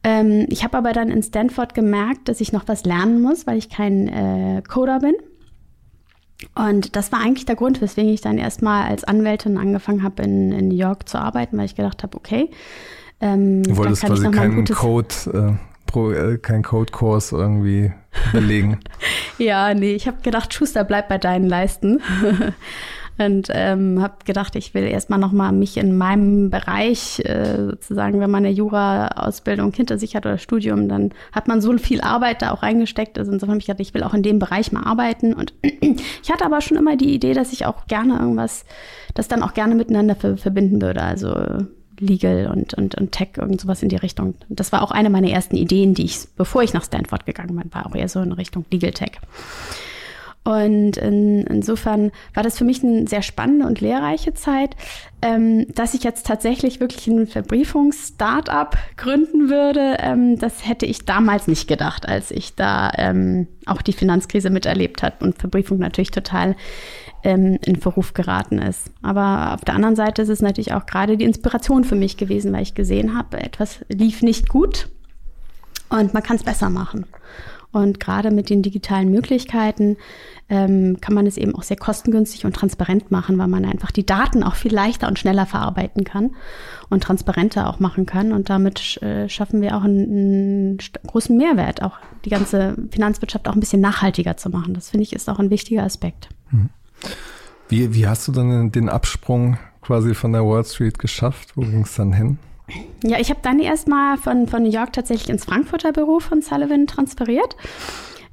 Ähm, 0.05 0.47
ich 0.51 0.63
habe 0.63 0.79
aber 0.79 0.93
dann 0.93 1.11
in 1.11 1.23
Stanford 1.23 1.75
gemerkt, 1.75 2.29
dass 2.29 2.41
ich 2.41 2.53
noch 2.53 2.69
was 2.69 2.85
lernen 2.85 3.23
muss, 3.23 3.47
weil 3.47 3.59
ich 3.59 3.71
kein 3.71 4.09
äh, 4.09 4.63
Coder 4.63 5.01
bin. 5.01 5.15
Und 6.55 6.97
das 6.97 7.13
war 7.13 7.21
eigentlich 7.21 7.47
der 7.47 7.57
Grund, 7.57 7.81
weswegen 7.81 8.13
ich 8.13 8.21
dann 8.21 8.39
erstmal 8.39 8.89
als 8.89 9.05
Anwältin 9.05 9.59
angefangen 9.59 10.03
habe, 10.03 10.23
in, 10.23 10.53
in 10.53 10.69
New 10.69 10.77
York 10.77 11.09
zu 11.09 11.19
arbeiten, 11.19 11.57
weil 11.59 11.67
ich 11.67 11.75
gedacht 11.75 12.03
habe, 12.03 12.17
okay. 12.17 12.51
Ähm, 13.21 13.63
du 13.63 13.77
wolltest 13.77 14.05
quasi 14.05 14.31
keinen 14.31 14.65
Code 14.67 15.15
äh, 15.33 15.53
Pro, 15.87 16.11
äh, 16.11 16.39
kein 16.39 16.63
Codekurs 16.63 17.33
irgendwie 17.33 17.93
belegen. 18.33 18.81
ja, 19.39 19.75
nee, 19.75 19.95
ich 19.95 20.07
habe 20.07 20.23
gedacht, 20.23 20.53
Schuster, 20.53 20.85
bleib 20.85 21.09
bei 21.09 21.19
deinen 21.19 21.49
Leisten. 21.49 22.03
und 23.17 23.49
ähm, 23.53 24.03
habe 24.03 24.17
gedacht, 24.25 24.57
ich 24.57 24.75
will 24.75 24.85
erstmal 24.85 25.21
nochmal 25.21 25.53
mich 25.53 25.77
in 25.77 25.97
meinem 25.97 26.51
Bereich 26.51 27.21
äh, 27.21 27.67
sozusagen, 27.71 28.21
wenn 28.21 28.31
man 28.31 28.45
eine 28.45 28.55
Jura-Ausbildung 28.55 29.73
hinter 29.73 29.99
sich 29.99 30.17
hat 30.17 30.27
oder 30.27 30.39
Studium, 30.39 30.89
dann 30.89 31.13
hat 31.33 31.47
man 31.47 31.61
so 31.61 31.77
viel 31.79 32.01
Arbeit 32.01 32.43
da 32.43 32.51
auch 32.51 32.63
reingesteckt. 32.63 33.19
Also 33.19 33.31
insofern 33.31 33.53
habe 33.53 33.61
ich 33.61 33.67
gedacht, 33.67 33.81
ich 33.81 33.95
will 33.95 34.03
auch 34.03 34.15
in 34.15 34.25
dem 34.25 34.41
Bereich 34.41 34.73
mal 34.73 34.83
arbeiten. 34.83 35.33
Und 35.33 35.55
ich 35.63 36.33
hatte 36.33 36.45
aber 36.45 36.61
schon 36.61 36.77
immer 36.77 36.97
die 36.97 37.15
Idee, 37.15 37.35
dass 37.35 37.53
ich 37.53 37.67
auch 37.67 37.87
gerne 37.87 38.19
irgendwas, 38.19 38.65
das 39.15 39.29
dann 39.29 39.43
auch 39.43 39.55
gerne 39.55 39.77
miteinander 39.77 40.17
verbinden 40.17 40.83
würde. 40.83 41.03
Also 41.03 41.35
Legal 42.01 42.49
und, 42.49 42.75
und, 42.75 42.97
und 42.97 43.13
Tech, 43.13 43.29
irgend 43.37 43.61
sowas 43.61 43.83
in 43.83 43.89
die 43.89 43.97
Richtung. 43.97 44.35
Das 44.49 44.73
war 44.73 44.83
auch 44.83 44.91
eine 44.91 45.11
meiner 45.11 45.31
ersten 45.31 45.57
Ideen, 45.57 45.95
die 45.95 46.05
ich, 46.05 46.27
bevor 46.37 46.65
ich 46.65 46.75
nach 46.75 46.83
Stanford 46.83 47.25
gegangen 47.25 47.55
bin, 47.55 47.73
war 47.73 47.87
auch 47.87 47.95
eher 47.95 48.09
so 48.09 48.21
in 48.21 48.33
Richtung 48.33 48.65
Legal 48.73 48.91
Tech. 48.91 49.21
Und 50.45 50.99
in, 50.99 51.47
insofern 51.47 52.13
war 52.35 52.43
das 52.43 52.59
für 52.59 52.65
mich 52.65 52.85
eine 52.85 53.09
sehr 53.09 53.23
spannende 53.23 53.67
und 53.67 53.81
lehrreiche 53.81 54.35
Zeit, 54.35 54.77
ähm, 55.23 55.67
dass 55.75 55.95
ich 55.95 56.05
jetzt 56.05 56.27
tatsächlich 56.27 56.81
wirklich 56.81 57.07
ein 57.07 57.27
Verbriefungs-Startup 57.27 58.77
gründen 58.99 59.49
würde. 59.49 59.97
Ähm, 60.01 60.39
das 60.39 60.69
hätte 60.69 60.85
ich 60.85 61.07
damals 61.07 61.49
nicht 61.49 61.67
gedacht, 61.67 62.07
als 62.07 62.31
ich 62.31 62.55
da 62.55 62.93
ähm, 62.99 63.49
auch 63.65 63.81
die 63.81 63.95
Finanzkrise 63.95 64.51
miterlebt 64.51 65.03
habe 65.03 65.25
und 65.25 65.39
Verbriefung 65.39 65.79
natürlich 65.79 66.11
total 66.11 66.57
ähm, 67.23 67.59
in 67.65 67.77
Verruf 67.77 68.13
geraten 68.13 68.59
ist. 68.59 68.91
Aber 69.01 69.55
auf 69.55 69.65
der 69.65 69.75
anderen 69.75 69.97
Seite 69.97 70.21
ist 70.21 70.29
es 70.29 70.43
natürlich 70.43 70.75
auch 70.75 70.85
gerade 70.85 71.17
die 71.17 71.25
Inspiration 71.25 71.85
für 71.85 71.97
mich 71.97 72.19
gewesen, 72.19 72.53
weil 72.53 72.63
ich 72.63 72.75
gesehen 72.75 73.17
habe, 73.17 73.39
etwas 73.39 73.79
lief 73.89 74.21
nicht 74.21 74.51
gut 74.51 74.89
und 75.89 76.13
man 76.13 76.23
kann 76.23 76.37
es 76.37 76.43
besser 76.43 76.69
machen. 76.69 77.07
Und 77.75 78.01
gerade 78.01 78.31
mit 78.31 78.51
den 78.51 78.63
digitalen 78.63 79.11
Möglichkeiten 79.11 79.97
ähm, 80.49 80.99
kann 81.01 81.15
man 81.15 81.27
es 81.27 81.37
eben 81.37 81.55
auch 81.55 81.63
sehr 81.63 81.77
kostengünstig 81.77 82.45
und 82.45 82.55
transparent 82.55 83.11
machen, 83.11 83.39
weil 83.39 83.49
man 83.49 83.65
einfach 83.65 83.91
die 83.91 84.07
Daten 84.07 84.43
auch 84.43 84.55
viel 84.55 84.73
leichter 84.73 85.09
und 85.09 85.19
schneller 85.19 85.47
verarbeiten 85.47 86.05
kann 86.05 86.31
und 86.91 87.03
transparenter 87.03 87.69
auch 87.69 87.81
machen 87.81 88.07
kann. 88.07 88.33
Und 88.33 88.51
damit 88.51 89.01
äh, 89.03 89.29
schaffen 89.29 89.61
wir 89.61 89.77
auch 89.77 89.85
einen, 89.85 90.05
einen, 90.05 90.79
großen 91.07 91.37
Mehrwert, 91.37 91.83
auch 91.83 91.99
die 92.25 92.31
ganze 92.31 92.77
Finanzwirtschaft 92.91 93.49
auch 93.49 93.55
ein 93.55 93.61
bisschen 93.61 93.81
nachhaltiger 93.81 94.37
zu 94.37 94.51
machen. 94.51 94.75
Das 94.75 94.91
finde 94.91 95.03
ich 95.03 95.13
ist 95.13 95.29
auch 95.29 95.39
ein 95.39 95.51
wichtiger 95.51 95.83
Aspekt. 95.83 96.29
Mhm. 96.51 96.71
Wie, 97.69 97.95
wie 97.95 98.07
hast 98.07 98.29
du 98.29 98.33
dann 98.33 98.71
den 98.71 98.89
Absprung 98.89 99.59
quasi 99.81 100.15
von 100.15 100.33
der 100.33 100.45
Wall 100.45 100.65
Street 100.65 100.99
geschafft? 100.99 101.57
Wo 101.57 101.63
ging 101.63 101.83
es 101.83 101.95
dann 101.95 102.13
hin? 102.13 102.39
Ja, 103.03 103.19
ich 103.19 103.31
habe 103.31 103.41
dann 103.43 103.59
erstmal 103.59 104.17
von, 104.17 104.47
von 104.49 104.63
New 104.63 104.71
York 104.71 104.93
tatsächlich 104.93 105.29
ins 105.29 105.45
Frankfurter 105.45 105.93
Büro 105.93 106.21
von 106.21 106.41
Sullivan 106.41 106.87
transferiert. 106.87 107.57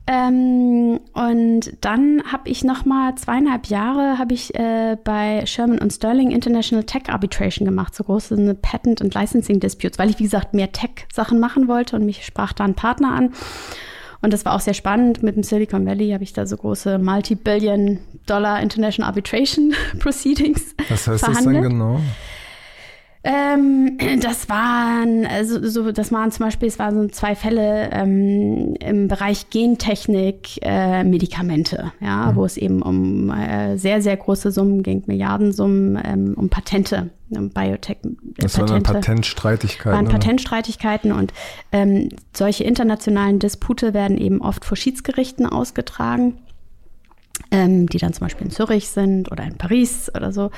Ähm, 0.08 1.00
und 1.14 1.74
dann 1.82 2.24
habe 2.32 2.50
ich 2.50 2.64
noch 2.64 2.86
mal 2.86 3.16
zweieinhalb 3.16 3.68
Jahre 3.68 4.18
habe 4.18 4.34
ich 4.34 4.56
äh, 4.56 4.98
bei 5.04 5.46
Sherman 5.46 5.78
und 5.78 5.94
Sterling 5.94 6.32
International 6.32 6.84
Tech 6.84 7.04
Arbitration 7.10 7.66
gemacht, 7.66 7.94
so 7.94 8.04
große 8.04 8.56
Patent 8.62 9.02
und 9.02 9.14
Licensing 9.14 9.60
Disputes, 9.60 10.00
weil 10.00 10.10
ich 10.10 10.18
wie 10.20 10.24
gesagt 10.24 10.54
mehr 10.54 10.72
Tech 10.72 11.08
Sachen 11.14 11.40
machen 11.40 11.68
wollte 11.68 11.96
und 11.96 12.06
mich 12.06 12.26
sprach 12.26 12.54
da 12.54 12.64
ein 12.64 12.74
Partner 12.74 13.12
an. 13.12 13.34
Und 14.22 14.34
das 14.34 14.46
war 14.46 14.54
auch 14.54 14.60
sehr 14.60 14.74
spannend. 14.74 15.24
Mit 15.24 15.36
dem 15.36 15.44
Silicon 15.44 15.86
Valley 15.86 16.12
habe 16.12 16.24
ich 16.24 16.34
da 16.34 16.46
so 16.46 16.58
große 16.58 17.00
Multi-Billion-Dollar 17.00 18.62
International 18.62 19.10
Arbitration 19.10 19.74
Proceedings. 20.00 20.76
Was 20.90 21.08
heißt 21.08 21.26
verhandelt. 21.26 21.56
das 21.58 21.62
denn 21.62 21.62
genau? 21.64 22.00
Ähm, 23.24 23.98
das 24.22 24.50
waren, 24.50 25.26
also 25.26 25.68
so, 25.68 25.92
das 25.92 26.12
waren 26.12 26.32
zum 26.32 26.46
Beispiel, 26.46 26.68
es 26.68 26.80
waren 26.80 27.02
so 27.02 27.08
zwei 27.08 27.36
Fälle 27.36 27.90
ähm, 27.92 28.76
im 28.80 29.08
Bereich 29.08 29.50
Gentechnik, 29.50 30.60
äh, 30.62 31.04
Medikamente, 31.04 31.92
ja, 32.00 32.32
mhm. 32.32 32.36
wo 32.36 32.46
es 32.46 32.58
eben 32.58 32.82
um 32.82 33.30
äh, 33.30 33.78
sehr, 33.78 34.02
sehr 34.02 34.18
große 34.18 34.52
Summen 34.52 34.82
ging, 34.82 35.04
Milliardensummen, 35.06 36.02
ähm, 36.04 36.34
um 36.36 36.50
Patente, 36.50 37.12
um 37.30 37.50
Biotech. 37.50 37.98
Das 38.38 38.54
Patente, 38.54 38.74
waren 38.74 38.84
Patentstreitigkeiten. 38.84 39.92
Waren 39.92 40.12
Patentstreitigkeiten 40.12 41.12
und 41.12 41.32
ähm, 41.72 42.10
solche 42.34 42.64
internationalen 42.64 43.38
Dispute 43.38 43.94
werden 43.94 44.18
eben 44.18 44.42
oft 44.42 44.66
vor 44.66 44.78
Schiedsgerichten 44.78 45.46
ausgetragen 45.46 46.38
ähm, 47.52 47.88
die 47.88 47.98
dann 47.98 48.14
zum 48.14 48.26
Beispiel 48.26 48.48
in 48.48 48.52
Zürich 48.52 48.88
sind 48.90 49.32
oder 49.32 49.44
in 49.44 49.58
Paris 49.58 50.10
oder 50.16 50.32
so. 50.32 50.50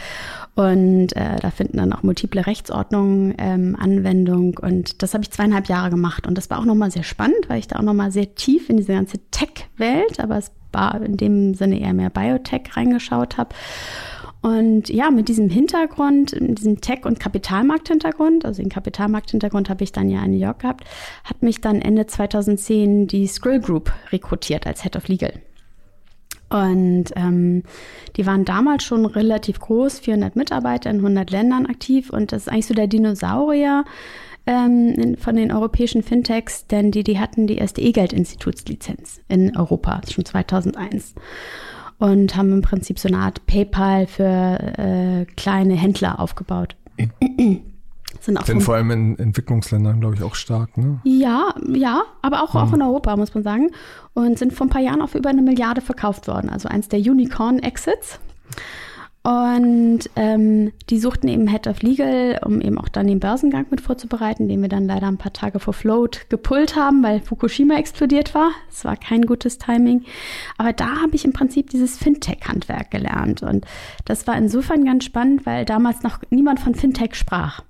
Und 0.56 1.16
äh, 1.16 1.38
da 1.42 1.50
finden 1.50 1.78
dann 1.78 1.92
auch 1.92 2.04
multiple 2.04 2.46
Rechtsordnungen 2.46 3.34
ähm, 3.38 3.76
Anwendung. 3.78 4.58
Und 4.60 5.02
das 5.02 5.14
habe 5.14 5.24
ich 5.24 5.32
zweieinhalb 5.32 5.68
Jahre 5.68 5.90
gemacht. 5.90 6.28
Und 6.28 6.38
das 6.38 6.50
war 6.50 6.60
auch 6.60 6.66
nochmal 6.66 6.92
sehr 6.92 7.04
spannend, 7.04 7.50
weil 7.50 7.60
ich 7.60 7.68
da 7.68 7.80
auch 7.80 7.84
nochmal 7.84 8.12
sehr 8.12 8.36
tief 8.36 8.70
in 8.70 8.78
diese 8.78 8.94
ganze 8.94 9.18
Tech-Welt, 9.32 10.20
aber 10.20 10.38
es 10.38 10.52
war 10.72 11.02
in 11.02 11.18
dem 11.18 11.54
Sinne 11.54 11.80
eher 11.80 11.94
mehr 11.94 12.10
Biotech 12.10 12.76
reingeschaut 12.76 13.38
habe. 13.38 13.56
Und 14.42 14.90
ja, 14.90 15.10
mit 15.10 15.30
diesem 15.30 15.50
Hintergrund, 15.50 16.36
diesem 16.38 16.82
Tech- 16.82 17.06
und 17.06 17.18
Kapitalmarkthintergrund, 17.20 18.44
also 18.44 18.62
den 18.62 18.70
Kapitalmarkthintergrund 18.70 19.70
habe 19.70 19.86
ich 19.86 19.94
dann 19.94 20.10
ja 20.10 20.22
in 20.24 20.32
New 20.32 20.40
York 20.40 20.60
gehabt, 20.60 20.84
hat 21.24 21.42
mich 21.42 21.62
dann 21.62 21.82
Ende 21.82 22.08
2010 22.08 23.08
die 23.08 23.26
Skrill 23.26 23.62
Group 23.62 23.94
rekrutiert 24.12 24.68
als 24.68 24.84
Head 24.84 24.98
of 24.98 25.08
Legal. 25.08 25.42
Und 26.54 27.06
ähm, 27.16 27.64
die 28.16 28.28
waren 28.28 28.46
damals 28.46 28.84
schon 28.84 29.08
relativ 29.08 29.60
groß, 29.60 30.00
400 30.00 30.36
Mitarbeiter 30.36 30.92
in 30.92 30.98
100 30.98 31.32
Ländern 31.32 31.66
aktiv. 31.66 32.12
Und 32.12 32.32
das 32.32 32.44
ist 32.44 32.50
eigentlich 32.50 32.68
so 32.68 32.76
der 32.76 32.86
Dinosaurier 32.86 33.84
ähm, 34.46 35.16
von 35.18 35.36
den 35.36 35.52
europäischen 35.52 36.04
Fintechs, 36.04 36.68
denn 36.68 36.92
die, 36.92 37.04
die 37.04 37.20
hatten 37.20 37.48
die 37.48 37.58
erste 37.58 37.82
E-Geld-Institutslizenz 37.82 39.22
in 39.30 39.58
Europa, 39.58 40.02
schon 40.08 40.26
2001. 40.26 41.16
Und 41.98 42.36
haben 42.36 42.52
im 42.52 42.62
Prinzip 42.62 43.00
so 43.00 43.08
eine 43.08 43.18
Art 43.18 43.46
PayPal 43.48 44.06
für 44.06 44.24
äh, 44.24 45.26
kleine 45.36 45.74
Händler 45.74 46.20
aufgebaut. 46.20 46.76
Sind, 48.22 48.38
auch 48.38 48.46
Sind 48.46 48.62
vor 48.62 48.76
allem 48.76 48.92
in 48.92 49.20
Entwicklungsländern, 49.20 50.00
glaube 50.00 50.16
ich, 50.16 50.24
auch 50.24 50.36
stark, 50.36 50.78
ne? 50.78 51.00
Ja, 51.04 51.54
ja, 51.68 52.04
aber 52.22 52.44
auch, 52.44 52.56
ja. 52.56 52.64
auch 52.64 52.74
in 52.74 52.82
Europa, 52.82 53.16
muss 53.18 53.34
man 53.34 53.44
sagen. 53.44 53.72
Und 54.14 54.40
sind 54.40 54.54
vor 54.54 54.68
ein 54.68 54.70
paar 54.70 54.82
Jahren 54.82 55.02
auf 55.02 55.16
über 55.16 55.30
eine 55.30 55.42
Milliarde 55.42 55.82
verkauft 55.82 56.28
worden. 56.28 56.50
Also 56.50 56.70
eins 56.70 56.88
der 56.88 57.00
Unicorn-Exits. 57.00 58.20
Und 59.24 60.02
ähm, 60.18 60.74
die 60.90 61.00
suchten 61.00 61.30
eben 61.30 61.48
Head 61.48 61.68
of 61.68 61.82
Legal, 61.82 62.42
um 62.44 62.60
eben 62.60 62.78
auch 62.78 62.90
dann 62.90 63.08
den 63.08 63.22
Börsengang 63.22 63.68
mit 63.70 63.80
vorzubereiten, 63.80 64.50
den 64.50 64.62
wir 64.62 64.68
dann 64.68 64.86
leider 64.86 65.08
ein 65.08 65.18
paar 65.18 65.32
Tage 65.32 65.60
vor 65.60 65.74
Float 65.74 66.30
gepullt 66.30 66.76
haben, 66.76 67.02
weil 67.04 67.22
Fukushima 67.22 67.76
explodiert 67.76 68.36
war. 68.36 68.52
Es 68.70 68.84
war 68.84 68.98
kein 68.98 69.22
gutes 69.22 69.58
Timing. 69.60 70.04
Aber 70.58 70.74
da 70.74 71.02
habe 71.02 71.16
ich 71.16 71.24
im 71.24 71.32
Prinzip 71.32 71.70
dieses 71.70 71.98
Fintech-Handwerk 71.98 72.92
gelernt. 72.92 73.44
Und 73.44 73.66
das 74.04 74.28
war 74.28 74.38
insofern 74.38 74.84
ganz 74.84 75.06
spannend, 75.06 75.46
weil 75.46 75.64
damals 75.64 76.04
noch 76.04 76.20
niemand 76.30 76.60
von 76.60 76.76
Fintech 76.76 77.16
sprach. 77.16 77.62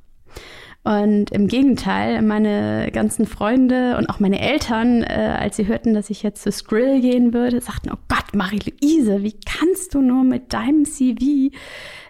Und 0.83 1.31
im 1.31 1.47
Gegenteil, 1.47 2.21
meine 2.21 2.91
ganzen 2.91 3.25
Freunde 3.25 3.95
und 3.97 4.09
auch 4.09 4.19
meine 4.19 4.41
Eltern, 4.41 5.01
äh, 5.01 5.37
als 5.39 5.55
sie 5.55 5.67
hörten, 5.67 5.93
dass 5.93 6.09
ich 6.09 6.23
jetzt 6.23 6.43
zu 6.43 6.51
Skrill 6.51 6.99
gehen 6.99 7.33
würde, 7.33 7.61
sagten, 7.61 7.89
oh 7.89 7.97
Gott, 8.09 8.35
Marie-Louise, 8.35 9.23
wie 9.23 9.35
kannst 9.45 9.93
du 9.93 10.01
nur 10.01 10.25
mit 10.25 10.51
deinem 10.51 10.83
CV 10.83 11.55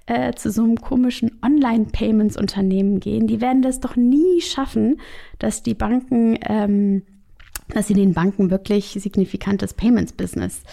äh, 0.07 0.33
zu 0.33 0.49
so 0.49 0.63
einem 0.63 0.81
komischen 0.81 1.39
Online-Payments-Unternehmen 1.43 2.99
gehen? 2.99 3.27
Die 3.27 3.41
werden 3.41 3.61
das 3.61 3.79
doch 3.79 3.95
nie 3.95 4.41
schaffen, 4.41 4.99
dass 5.37 5.61
die 5.61 5.75
Banken, 5.75 6.39
ähm, 6.49 7.03
dass 7.69 7.87
sie 7.87 7.93
den 7.93 8.13
Banken 8.13 8.49
wirklich 8.49 8.97
signifikantes 8.99 9.75
Payments-Business 9.75 10.63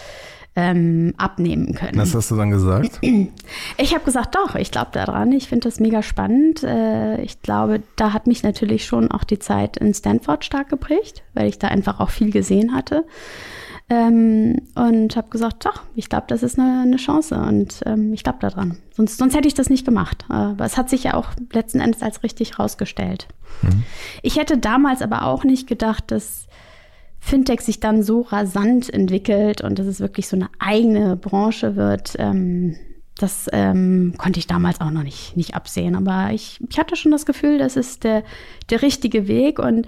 ähm, 0.55 1.13
abnehmen 1.17 1.73
können. 1.73 1.97
Was 1.97 2.13
hast 2.13 2.29
du 2.31 2.35
dann 2.35 2.51
gesagt? 2.51 2.99
Ich 3.77 3.93
habe 3.93 4.03
gesagt, 4.03 4.35
doch, 4.35 4.55
ich 4.55 4.71
glaube 4.71 4.91
daran. 4.91 5.31
Ich 5.31 5.47
finde 5.47 5.69
das 5.69 5.79
mega 5.79 6.03
spannend. 6.03 6.63
Äh, 6.63 7.21
ich 7.21 7.41
glaube, 7.41 7.81
da 7.95 8.13
hat 8.13 8.27
mich 8.27 8.43
natürlich 8.43 8.85
schon 8.85 9.11
auch 9.11 9.23
die 9.23 9.39
Zeit 9.39 9.77
in 9.77 9.93
Stanford 9.93 10.43
stark 10.43 10.69
geprägt, 10.69 11.23
weil 11.33 11.47
ich 11.47 11.57
da 11.57 11.69
einfach 11.69 11.99
auch 11.99 12.09
viel 12.09 12.31
gesehen 12.31 12.73
hatte. 12.73 13.05
Ähm, 13.89 14.61
und 14.75 15.17
habe 15.17 15.29
gesagt, 15.29 15.65
doch, 15.65 15.83
ich 15.95 16.07
glaube, 16.07 16.25
das 16.27 16.43
ist 16.43 16.57
eine, 16.57 16.83
eine 16.83 16.95
Chance 16.95 17.35
und 17.35 17.81
ähm, 17.85 18.13
ich 18.13 18.23
glaube 18.23 18.39
daran. 18.39 18.77
Sonst, 18.95 19.17
sonst 19.17 19.35
hätte 19.35 19.49
ich 19.49 19.53
das 19.53 19.69
nicht 19.69 19.85
gemacht. 19.85 20.25
Aber 20.29 20.63
es 20.63 20.77
hat 20.77 20.89
sich 20.89 21.03
ja 21.03 21.13
auch 21.13 21.29
letzten 21.51 21.81
Endes 21.81 22.01
als 22.01 22.23
richtig 22.23 22.57
rausgestellt. 22.57 23.27
Mhm. 23.61 23.83
Ich 24.21 24.37
hätte 24.37 24.57
damals 24.57 25.01
aber 25.01 25.25
auch 25.25 25.43
nicht 25.43 25.67
gedacht, 25.67 26.05
dass 26.07 26.47
Fintech 27.23 27.61
sich 27.61 27.79
dann 27.79 28.01
so 28.01 28.21
rasant 28.21 28.91
entwickelt 28.91 29.61
und 29.61 29.77
dass 29.79 29.85
es 29.85 29.99
wirklich 29.99 30.27
so 30.27 30.35
eine 30.35 30.49
eigene 30.59 31.15
Branche 31.15 31.75
wird, 31.75 32.15
ähm, 32.17 32.75
das 33.17 33.47
ähm, 33.53 34.15
konnte 34.17 34.39
ich 34.39 34.47
damals 34.47 34.81
auch 34.81 34.89
noch 34.89 35.03
nicht, 35.03 35.37
nicht 35.37 35.55
absehen. 35.55 35.95
Aber 35.95 36.33
ich, 36.33 36.59
ich 36.67 36.79
hatte 36.79 36.95
schon 36.95 37.11
das 37.11 37.27
Gefühl, 37.27 37.59
das 37.59 37.77
ist 37.77 38.03
der, 38.03 38.23
der 38.71 38.81
richtige 38.81 39.27
Weg. 39.27 39.59
Und 39.59 39.85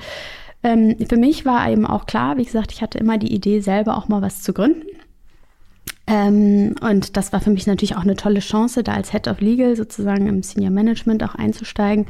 ähm, 0.61 0.95
für 1.09 1.17
mich 1.17 1.43
war 1.43 1.69
eben 1.69 1.87
auch 1.87 2.05
klar, 2.05 2.37
wie 2.37 2.45
gesagt, 2.45 2.71
ich 2.71 2.83
hatte 2.83 2.99
immer 2.99 3.17
die 3.17 3.33
Idee, 3.33 3.59
selber 3.61 3.97
auch 3.97 4.07
mal 4.07 4.21
was 4.21 4.43
zu 4.43 4.53
gründen. 4.53 4.85
Ähm, 6.05 6.75
und 6.81 7.17
das 7.17 7.33
war 7.33 7.41
für 7.41 7.49
mich 7.49 7.65
natürlich 7.65 7.95
auch 7.95 8.03
eine 8.03 8.15
tolle 8.15 8.41
Chance, 8.41 8.83
da 8.83 8.93
als 8.93 9.11
Head 9.11 9.27
of 9.27 9.41
Legal 9.41 9.75
sozusagen 9.75 10.27
im 10.27 10.43
Senior 10.43 10.71
Management 10.71 11.23
auch 11.23 11.33
einzusteigen. 11.33 12.05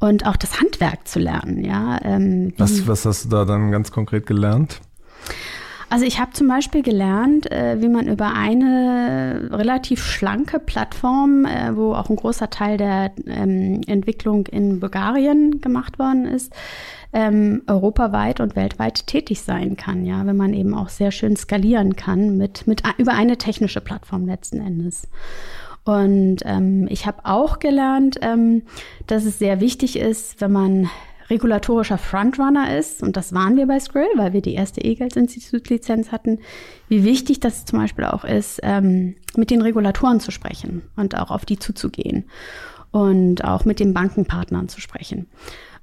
Und 0.00 0.26
auch 0.26 0.36
das 0.36 0.60
Handwerk 0.60 1.06
zu 1.06 1.18
lernen. 1.18 1.64
Ja, 1.64 1.98
ähm, 2.02 2.52
was, 2.58 2.86
was 2.88 3.04
hast 3.04 3.26
du 3.26 3.28
da 3.28 3.44
dann 3.44 3.70
ganz 3.70 3.92
konkret 3.92 4.26
gelernt? 4.26 4.80
Also 5.92 6.04
ich 6.04 6.20
habe 6.20 6.30
zum 6.32 6.46
Beispiel 6.46 6.82
gelernt, 6.82 7.50
äh, 7.50 7.80
wie 7.80 7.88
man 7.88 8.06
über 8.06 8.32
eine 8.32 9.48
relativ 9.50 10.04
schlanke 10.04 10.60
Plattform, 10.60 11.44
äh, 11.44 11.76
wo 11.76 11.94
auch 11.94 12.08
ein 12.08 12.14
großer 12.14 12.48
Teil 12.48 12.76
der 12.76 13.10
ähm, 13.26 13.80
Entwicklung 13.88 14.46
in 14.46 14.78
Bulgarien 14.78 15.60
gemacht 15.60 15.98
worden 15.98 16.26
ist, 16.26 16.52
ähm, 17.12 17.62
europaweit 17.66 18.38
und 18.38 18.54
weltweit 18.54 19.08
tätig 19.08 19.42
sein 19.42 19.76
kann, 19.76 20.06
ja, 20.06 20.24
wenn 20.26 20.36
man 20.36 20.54
eben 20.54 20.74
auch 20.74 20.88
sehr 20.90 21.10
schön 21.10 21.34
skalieren 21.34 21.96
kann 21.96 22.36
mit, 22.36 22.68
mit 22.68 22.84
über 22.98 23.14
eine 23.14 23.36
technische 23.36 23.80
Plattform 23.80 24.26
letzten 24.26 24.60
Endes. 24.60 25.08
Und 25.84 26.38
ähm, 26.44 26.86
ich 26.90 27.06
habe 27.06 27.24
auch 27.24 27.58
gelernt, 27.58 28.18
ähm, 28.22 28.62
dass 29.06 29.24
es 29.24 29.38
sehr 29.38 29.60
wichtig 29.60 29.96
ist, 29.96 30.40
wenn 30.40 30.52
man 30.52 30.90
regulatorischer 31.30 31.96
Frontrunner 31.96 32.76
ist, 32.76 33.02
und 33.02 33.16
das 33.16 33.32
waren 33.32 33.56
wir 33.56 33.66
bei 33.66 33.78
Skrill, 33.78 34.08
weil 34.16 34.32
wir 34.32 34.42
die 34.42 34.54
erste 34.54 34.82
E-Geldinstitut-Lizenz 34.82 36.12
hatten, 36.12 36.40
wie 36.88 37.04
wichtig 37.04 37.40
das 37.40 37.64
zum 37.64 37.78
Beispiel 37.78 38.04
auch 38.04 38.24
ist, 38.24 38.60
ähm, 38.62 39.14
mit 39.36 39.50
den 39.50 39.62
Regulatoren 39.62 40.20
zu 40.20 40.32
sprechen 40.32 40.82
und 40.96 41.16
auch 41.16 41.30
auf 41.30 41.44
die 41.44 41.58
zuzugehen 41.58 42.24
und 42.90 43.44
auch 43.44 43.64
mit 43.64 43.78
den 43.78 43.94
Bankenpartnern 43.94 44.68
zu 44.68 44.80
sprechen. 44.80 45.28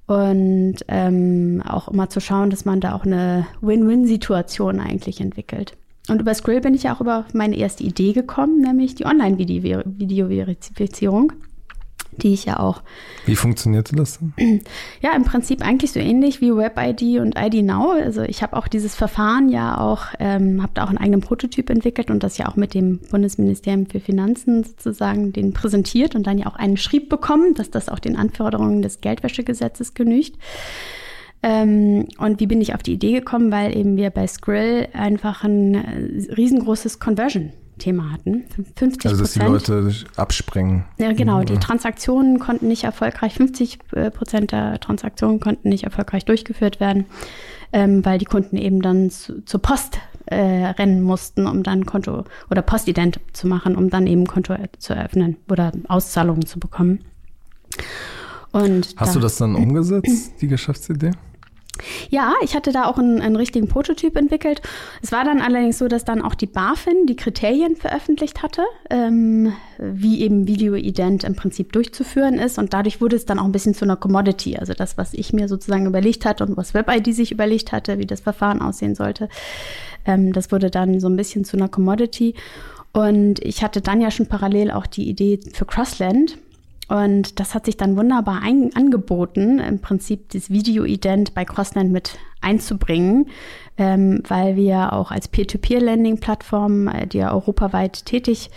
Und 0.05 0.75
ähm, 0.87 1.61
auch 1.67 1.87
immer 1.89 2.09
zu 2.09 2.21
schauen, 2.21 2.49
dass 2.49 2.65
man 2.65 2.79
da 2.79 2.93
auch 2.93 3.05
eine 3.05 3.47
Win-Win-Situation 3.61 4.79
eigentlich 4.79 5.19
entwickelt. 5.19 5.77
Und 6.09 6.21
über 6.21 6.33
Skrill 6.33 6.61
bin 6.61 6.73
ich 6.73 6.83
ja 6.83 6.95
auch 6.95 7.01
über 7.01 7.25
meine 7.33 7.57
erste 7.57 7.83
Idee 7.83 8.13
gekommen, 8.13 8.61
nämlich 8.61 8.95
die 8.95 9.05
Online-Video-Verifizierung 9.05 11.33
die 12.21 12.33
ich 12.33 12.45
ja 12.45 12.59
auch. 12.59 12.81
Wie 13.25 13.35
funktionierte 13.35 13.95
das 13.95 14.19
denn? 14.19 14.61
Ja, 15.01 15.15
im 15.15 15.23
Prinzip 15.23 15.61
eigentlich 15.61 15.91
so 15.91 15.99
ähnlich 15.99 16.41
wie 16.41 16.51
WebID 16.51 17.19
und 17.19 17.37
ID 17.37 17.63
Now. 17.63 17.91
Also 17.91 18.23
ich 18.23 18.41
habe 18.41 18.57
auch 18.57 18.67
dieses 18.67 18.95
Verfahren 18.95 19.49
ja 19.49 19.79
auch, 19.79 20.05
ähm, 20.19 20.61
habe 20.61 20.71
da 20.73 20.83
auch 20.83 20.89
einen 20.89 20.97
eigenen 20.97 21.21
Prototyp 21.21 21.69
entwickelt 21.69 22.09
und 22.09 22.23
das 22.23 22.37
ja 22.37 22.47
auch 22.47 22.55
mit 22.55 22.73
dem 22.73 22.99
Bundesministerium 23.11 23.85
für 23.85 23.99
Finanzen 23.99 24.63
sozusagen 24.63 25.33
den 25.33 25.53
präsentiert 25.53 26.15
und 26.15 26.25
dann 26.25 26.37
ja 26.37 26.47
auch 26.47 26.55
einen 26.55 26.77
Schrieb 26.77 27.09
bekommen, 27.09 27.53
dass 27.53 27.69
das 27.69 27.89
auch 27.89 27.99
den 27.99 28.15
Anforderungen 28.15 28.81
des 28.81 29.01
Geldwäschegesetzes 29.01 29.93
genügt. 29.93 30.35
Ähm, 31.43 32.07
und 32.17 32.39
wie 32.39 32.47
bin 32.47 32.61
ich 32.61 32.73
auf 32.73 32.83
die 32.83 32.93
Idee 32.93 33.13
gekommen? 33.13 33.51
Weil 33.51 33.75
eben 33.75 33.95
wir 33.97 34.09
bei 34.09 34.25
Skrill 34.27 34.87
einfach 34.93 35.43
ein 35.43 35.75
äh, 35.75 36.33
riesengroßes 36.33 36.99
Conversion 36.99 37.51
Thema 37.77 38.11
hatten. 38.11 38.45
50 38.75 39.05
Also, 39.05 39.21
dass 39.21 39.33
die 39.33 39.39
Leute 39.39 39.93
abspringen. 40.15 40.85
Ja, 40.97 41.13
genau. 41.13 41.43
Die 41.43 41.57
Transaktionen 41.57 42.39
konnten 42.39 42.67
nicht 42.67 42.83
erfolgreich, 42.83 43.35
50 43.35 43.79
äh, 43.93 44.11
Prozent 44.11 44.51
der 44.51 44.79
Transaktionen 44.79 45.39
konnten 45.39 45.69
nicht 45.69 45.83
erfolgreich 45.83 46.25
durchgeführt 46.25 46.79
werden, 46.79 47.05
ähm, 47.73 48.03
weil 48.05 48.17
die 48.17 48.25
Kunden 48.25 48.57
eben 48.57 48.81
dann 48.81 49.09
zu, 49.09 49.43
zur 49.45 49.61
Post 49.61 49.99
äh, 50.25 50.35
rennen 50.35 51.01
mussten, 51.01 51.47
um 51.47 51.63
dann 51.63 51.85
Konto 51.85 52.23
oder 52.49 52.61
Postident 52.61 53.19
zu 53.33 53.47
machen, 53.47 53.75
um 53.75 53.89
dann 53.89 54.07
eben 54.07 54.25
Konto 54.25 54.55
zu 54.79 54.93
eröffnen 54.93 55.37
oder 55.49 55.71
Auszahlungen 55.87 56.45
zu 56.45 56.59
bekommen. 56.59 57.03
Und 58.51 58.93
Hast 58.97 59.09
da, 59.09 59.13
du 59.13 59.19
das 59.19 59.37
dann 59.37 59.55
umgesetzt, 59.55 60.33
die 60.41 60.47
Geschäftsidee? 60.47 61.11
Ja, 62.09 62.33
ich 62.41 62.55
hatte 62.55 62.71
da 62.71 62.85
auch 62.85 62.97
einen, 62.97 63.21
einen, 63.21 63.35
richtigen 63.35 63.67
Prototyp 63.67 64.15
entwickelt. 64.15 64.61
Es 65.01 65.11
war 65.11 65.23
dann 65.23 65.41
allerdings 65.41 65.77
so, 65.77 65.87
dass 65.87 66.05
dann 66.05 66.21
auch 66.21 66.35
die 66.35 66.45
BaFin 66.45 67.05
die 67.05 67.15
Kriterien 67.15 67.75
veröffentlicht 67.75 68.41
hatte, 68.41 68.63
ähm, 68.89 69.53
wie 69.77 70.21
eben 70.21 70.47
Videoident 70.47 71.23
im 71.23 71.35
Prinzip 71.35 71.71
durchzuführen 71.73 72.35
ist. 72.35 72.57
Und 72.57 72.73
dadurch 72.73 73.01
wurde 73.01 73.15
es 73.15 73.25
dann 73.25 73.39
auch 73.39 73.45
ein 73.45 73.51
bisschen 73.51 73.73
zu 73.73 73.85
einer 73.85 73.95
Commodity. 73.95 74.57
Also 74.57 74.73
das, 74.73 74.97
was 74.97 75.13
ich 75.13 75.33
mir 75.33 75.47
sozusagen 75.47 75.85
überlegt 75.85 76.25
hatte 76.25 76.45
und 76.45 76.57
was 76.57 76.73
WebID 76.73 77.13
sich 77.13 77.31
überlegt 77.31 77.71
hatte, 77.71 77.99
wie 77.99 78.05
das 78.05 78.21
Verfahren 78.21 78.61
aussehen 78.61 78.95
sollte, 78.95 79.29
ähm, 80.05 80.33
das 80.33 80.51
wurde 80.51 80.71
dann 80.71 80.99
so 80.99 81.07
ein 81.07 81.15
bisschen 81.15 81.45
zu 81.45 81.57
einer 81.57 81.69
Commodity. 81.69 82.33
Und 82.93 83.43
ich 83.43 83.63
hatte 83.63 83.81
dann 83.81 84.01
ja 84.01 84.09
schon 84.09 84.25
parallel 84.25 84.71
auch 84.71 84.87
die 84.87 85.07
Idee 85.07 85.39
für 85.53 85.65
Crossland. 85.65 86.39
Und 86.87 87.39
das 87.39 87.53
hat 87.53 87.65
sich 87.65 87.75
dann 87.75 87.97
wunderbar 87.97 88.41
ein, 88.41 88.71
angeboten, 88.75 89.59
im 89.59 89.79
Prinzip 89.79 90.29
das 90.29 90.49
Video-Ident 90.49 91.33
bei 91.33 91.43
Crossland 91.43 91.91
mit 91.91 92.17
einzubringen, 92.39 93.27
ähm, 93.77 94.23
weil 94.27 94.55
wir 94.55 94.93
auch 94.93 95.11
als 95.11 95.27
Peer-to-Peer-Lending-Plattform, 95.27 96.87
äh, 96.87 97.07
die 97.07 97.17
ja 97.17 97.33
europaweit 97.33 98.05
tätig 98.05 98.49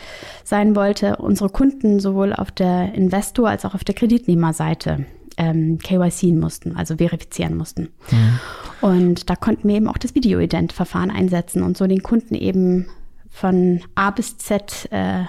sein 0.45 0.77
wollte, 0.77 1.17
unsere 1.17 1.51
Kunden 1.51 1.99
sowohl 1.99 2.33
auf 2.33 2.51
der 2.53 2.95
Investor- 2.95 3.49
als 3.49 3.65
auch 3.65 3.75
auf 3.75 3.85
der 3.85 3.95
Kreditnehmerseite 3.95 5.07
ähm, 5.37 5.79
KYC 5.79 6.33
mussten, 6.33 6.77
also 6.77 6.97
verifizieren 6.97 7.57
mussten. 7.57 7.89
Mhm. 8.11 8.39
Und 8.81 9.31
da 9.31 9.37
konnten 9.37 9.69
wir 9.69 9.77
eben 9.77 9.89
auch 9.89 9.99
das 9.99 10.15
Video-Ident-Verfahren 10.15 11.11
einsetzen 11.11 11.63
und 11.63 11.77
so 11.77 11.87
den 11.87 12.03
Kunden 12.03 12.35
eben 12.35 12.87
von 13.29 13.81
A 13.95 14.11
bis 14.11 14.39
Z 14.39 14.89
äh, 14.91 15.25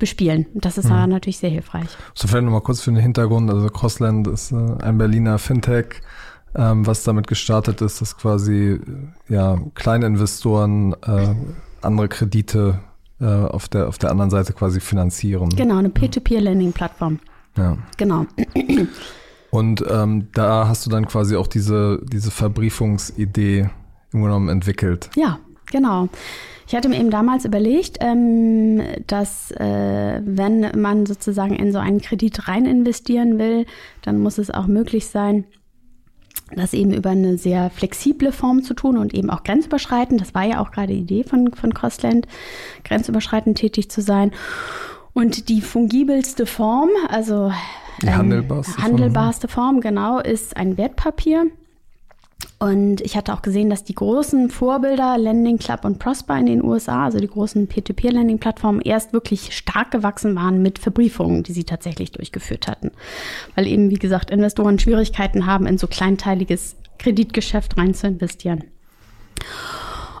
bespielen. 0.00 0.46
Das 0.54 0.76
ist 0.76 0.86
mhm. 0.86 1.10
natürlich 1.10 1.38
sehr 1.38 1.50
hilfreich. 1.50 1.88
So 2.14 2.26
vielleicht 2.26 2.44
nochmal 2.44 2.62
kurz 2.62 2.80
für 2.80 2.90
den 2.90 3.00
Hintergrund. 3.00 3.48
Also 3.48 3.68
Crossland 3.68 4.26
ist 4.26 4.50
äh, 4.50 4.56
ein 4.56 4.98
Berliner 4.98 5.38
Fintech, 5.38 6.00
ähm, 6.56 6.84
was 6.84 7.04
damit 7.04 7.28
gestartet 7.28 7.80
ist, 7.80 8.00
dass 8.00 8.16
quasi 8.16 8.80
ja, 9.28 9.58
kleine 9.74 10.06
Investoren 10.06 10.94
äh, 11.06 11.34
andere 11.82 12.08
Kredite 12.08 12.80
äh, 13.20 13.26
auf, 13.26 13.68
der, 13.68 13.86
auf 13.86 13.98
der 13.98 14.10
anderen 14.10 14.30
Seite 14.30 14.52
quasi 14.52 14.80
finanzieren. 14.80 15.50
Genau, 15.50 15.78
eine 15.78 15.90
Peer-to-Peer-Lending-Plattform. 15.90 17.20
Ja. 17.56 17.78
Genau. 17.96 18.26
Und 19.50 19.84
ähm, 19.88 20.28
da 20.32 20.68
hast 20.68 20.86
du 20.86 20.90
dann 20.90 21.06
quasi 21.06 21.36
auch 21.36 21.46
diese, 21.46 22.00
diese 22.04 22.30
Verbriefungsidee 22.30 23.68
im 24.12 24.22
genommen 24.22 24.48
entwickelt. 24.48 25.10
Ja, 25.14 25.38
genau. 25.70 26.08
Ich 26.70 26.76
hatte 26.76 26.88
mir 26.88 27.00
eben 27.00 27.10
damals 27.10 27.44
überlegt, 27.44 27.96
ähm, 27.98 28.80
dass 29.08 29.50
äh, 29.50 30.20
wenn 30.24 30.80
man 30.80 31.04
sozusagen 31.04 31.56
in 31.56 31.72
so 31.72 31.80
einen 31.80 32.00
Kredit 32.00 32.46
rein 32.46 32.64
investieren 32.64 33.40
will, 33.40 33.66
dann 34.02 34.20
muss 34.20 34.38
es 34.38 34.52
auch 34.52 34.68
möglich 34.68 35.08
sein, 35.08 35.46
das 36.54 36.72
eben 36.72 36.92
über 36.92 37.10
eine 37.10 37.38
sehr 37.38 37.70
flexible 37.70 38.30
Form 38.30 38.62
zu 38.62 38.74
tun 38.74 38.98
und 38.98 39.14
eben 39.14 39.30
auch 39.30 39.42
grenzüberschreitend. 39.42 40.20
Das 40.20 40.32
war 40.32 40.44
ja 40.44 40.60
auch 40.60 40.70
gerade 40.70 40.92
die 40.92 41.00
Idee 41.00 41.24
von, 41.24 41.52
von 41.54 41.74
Crossland, 41.74 42.28
grenzüberschreitend 42.84 43.58
tätig 43.58 43.90
zu 43.90 44.00
sein. 44.00 44.30
Und 45.12 45.48
die 45.48 45.62
fungibelste 45.62 46.46
Form, 46.46 46.90
also 47.08 47.50
die 48.00 48.06
ähm, 48.06 48.16
handelbarste, 48.16 48.80
handelbarste 48.80 49.48
Form. 49.48 49.72
Form, 49.72 49.80
genau, 49.80 50.20
ist 50.20 50.56
ein 50.56 50.76
Wertpapier. 50.76 51.46
Und 52.62 53.00
ich 53.00 53.16
hatte 53.16 53.32
auch 53.32 53.40
gesehen, 53.40 53.70
dass 53.70 53.84
die 53.84 53.94
großen 53.94 54.50
Vorbilder 54.50 55.16
Lending 55.16 55.56
Club 55.56 55.86
und 55.86 55.98
Prosper 55.98 56.38
in 56.38 56.44
den 56.44 56.62
USA, 56.62 57.06
also 57.06 57.18
die 57.18 57.26
großen 57.26 57.66
Peer-to-Peer-Lending-Plattformen, 57.66 58.82
erst 58.82 59.14
wirklich 59.14 59.56
stark 59.56 59.90
gewachsen 59.90 60.36
waren 60.36 60.60
mit 60.60 60.78
Verbriefungen, 60.78 61.42
die 61.42 61.52
sie 61.52 61.64
tatsächlich 61.64 62.12
durchgeführt 62.12 62.68
hatten. 62.68 62.90
Weil 63.54 63.66
eben, 63.66 63.88
wie 63.88 63.98
gesagt, 63.98 64.30
Investoren 64.30 64.78
Schwierigkeiten 64.78 65.46
haben, 65.46 65.64
in 65.64 65.78
so 65.78 65.86
kleinteiliges 65.86 66.76
Kreditgeschäft 66.98 67.78
rein 67.78 67.94
zu 67.94 68.08
investieren. 68.08 68.64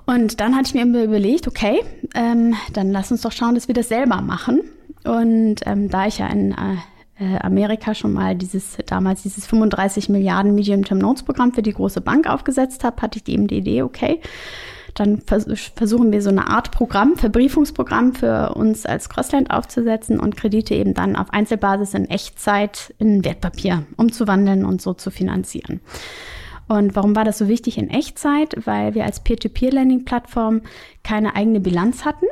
Und 0.06 0.40
dann 0.40 0.56
hatte 0.56 0.74
ich 0.74 0.74
mir 0.74 1.04
überlegt, 1.04 1.46
okay, 1.46 1.82
ähm, 2.14 2.54
dann 2.72 2.90
lass 2.90 3.12
uns 3.12 3.20
doch 3.20 3.32
schauen, 3.32 3.54
dass 3.54 3.68
wir 3.68 3.74
das 3.74 3.88
selber 3.88 4.22
machen. 4.22 4.62
Und 5.04 5.56
ähm, 5.66 5.90
da 5.90 6.06
ich 6.06 6.16
ja 6.18 6.26
in 6.28 6.52
äh, 6.52 6.54
äh, 6.54 6.76
Amerika 7.20 7.94
schon 7.94 8.12
mal 8.12 8.34
dieses 8.34 8.78
damals 8.86 9.22
dieses 9.22 9.46
35 9.46 10.08
Milliarden 10.08 10.54
Medium-Term 10.54 10.98
Notes 10.98 11.22
Programm 11.22 11.52
für 11.52 11.62
die 11.62 11.72
große 11.72 12.00
Bank 12.00 12.28
aufgesetzt 12.28 12.84
habe, 12.84 13.02
hatte 13.02 13.18
ich 13.18 13.32
eben 13.32 13.46
die 13.46 13.58
Idee, 13.58 13.82
okay, 13.82 14.20
dann 14.94 15.20
vers 15.20 15.46
versuchen 15.74 16.12
wir 16.12 16.22
so 16.22 16.30
eine 16.30 16.48
Art 16.48 16.70
Programm, 16.70 17.16
Verbriefungsprogramm 17.16 18.14
für 18.14 18.54
uns 18.54 18.86
als 18.86 19.08
Crossland 19.08 19.50
aufzusetzen 19.50 20.18
und 20.18 20.36
Kredite 20.36 20.74
eben 20.74 20.94
dann 20.94 21.16
auf 21.16 21.30
Einzelbasis 21.30 21.94
in 21.94 22.08
Echtzeit 22.08 22.94
in 22.98 23.24
Wertpapier 23.24 23.84
umzuwandeln 23.96 24.64
und 24.64 24.82
so 24.82 24.94
zu 24.94 25.10
finanzieren. 25.10 25.80
Und 26.68 26.94
warum 26.94 27.16
war 27.16 27.24
das 27.24 27.38
so 27.38 27.48
wichtig 27.48 27.78
in 27.78 27.90
Echtzeit? 27.90 28.54
Weil 28.64 28.94
wir 28.94 29.04
als 29.04 29.20
Peer-to-Peer-Lending-Plattform 29.20 30.62
keine 31.02 31.34
eigene 31.34 31.58
Bilanz 31.60 32.04
hatten. 32.04 32.26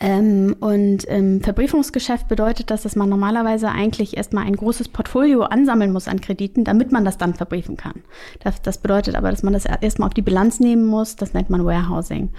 Ähm, 0.00 0.56
und 0.60 1.04
im 1.04 1.40
Verbriefungsgeschäft 1.40 2.28
bedeutet 2.28 2.70
das, 2.70 2.82
dass 2.82 2.96
man 2.96 3.08
normalerweise 3.08 3.68
eigentlich 3.68 4.16
erstmal 4.16 4.44
ein 4.44 4.56
großes 4.56 4.88
Portfolio 4.88 5.42
ansammeln 5.42 5.92
muss 5.92 6.08
an 6.08 6.20
Krediten, 6.20 6.64
damit 6.64 6.92
man 6.92 7.04
das 7.04 7.18
dann 7.18 7.34
verbriefen 7.34 7.76
kann. 7.76 8.02
Das, 8.40 8.60
das 8.62 8.78
bedeutet 8.78 9.14
aber, 9.14 9.30
dass 9.30 9.42
man 9.42 9.52
das 9.52 9.64
erstmal 9.64 10.08
auf 10.08 10.14
die 10.14 10.22
Bilanz 10.22 10.60
nehmen 10.60 10.84
muss. 10.84 11.16
Das 11.16 11.32
nennt 11.32 11.50
man 11.50 11.64
Warehousing. 11.64 12.30